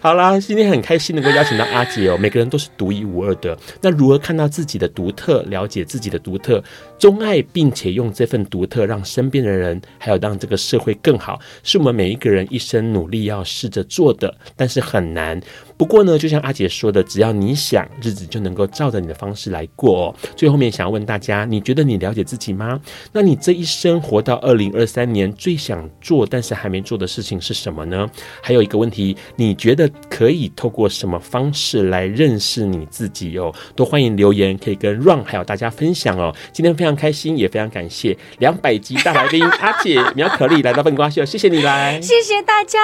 [0.03, 2.19] 好啦，今天很开心能够邀请到阿姐哦。
[2.19, 3.57] 每个人都是独一无二的。
[3.81, 6.63] 那如何看到自己的独特，了解自己的独特，
[6.99, 15.41] 钟爱并且用这份独特让身边的人，还有让这个社会更好，是我们每一个人一生努力要试着做的，但是很难。
[15.79, 20.15] 不过呢，就像阿姐说的，只要你想，日子就能够照着你的方式来过哦。
[20.35, 22.81] 最后面想要问大家，你觉得你了解自己吗？
[23.13, 28.11] 那你这一生活到二零二三年，最想做但是还没做的事情是什么呢？
[28.43, 33.55] 还有一个问题，你觉得可以透过什么方式来认识你自己哦？
[33.77, 36.35] 都欢迎留言，可以跟 Run 还有大家分享哦。
[36.53, 42.81] 今天非常开心，也非常感谢两百集大来宾阿姐苗可丽来到笨瓜秀，谢谢你来，谢谢大家。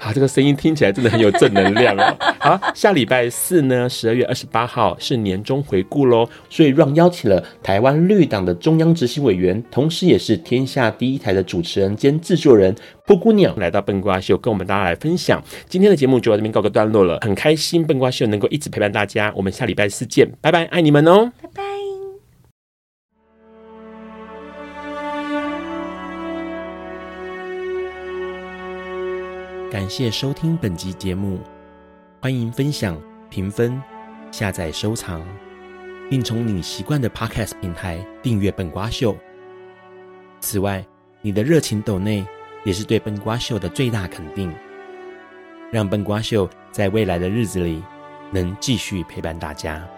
[0.00, 1.99] 好，这个声音听起来真的很有正能量。
[2.38, 12.74] 好，下礼拜四呢，十二月二十八号是年终回顾喽，所以让邀请了台湾绿党的中央执行委员，同时也是天下第一台的主持人兼制作人
[13.06, 17.18] 布谷鸟来到笨瓜秀，跟我们大家来分享今天的节目，就到这边告个段落了。
[17.20, 21.62] 很开心笨瓜秀能够一直陪伴大家，我们下礼拜四见，拜拜，爱你们哦，拜拜。
[29.70, 31.38] 感谢收听本集节目。
[32.22, 33.00] 欢迎分享、
[33.30, 33.82] 评分、
[34.30, 35.26] 下载、收藏，
[36.10, 39.14] 并从你习惯的 Podcast 平台订阅《笨瓜秀》。
[40.38, 40.84] 此外，
[41.22, 42.22] 你的热情抖内
[42.62, 44.54] 也是对笨瓜秀的最大肯定，
[45.72, 47.82] 让笨瓜秀在未来的日子里
[48.30, 49.88] 能继续陪伴大家。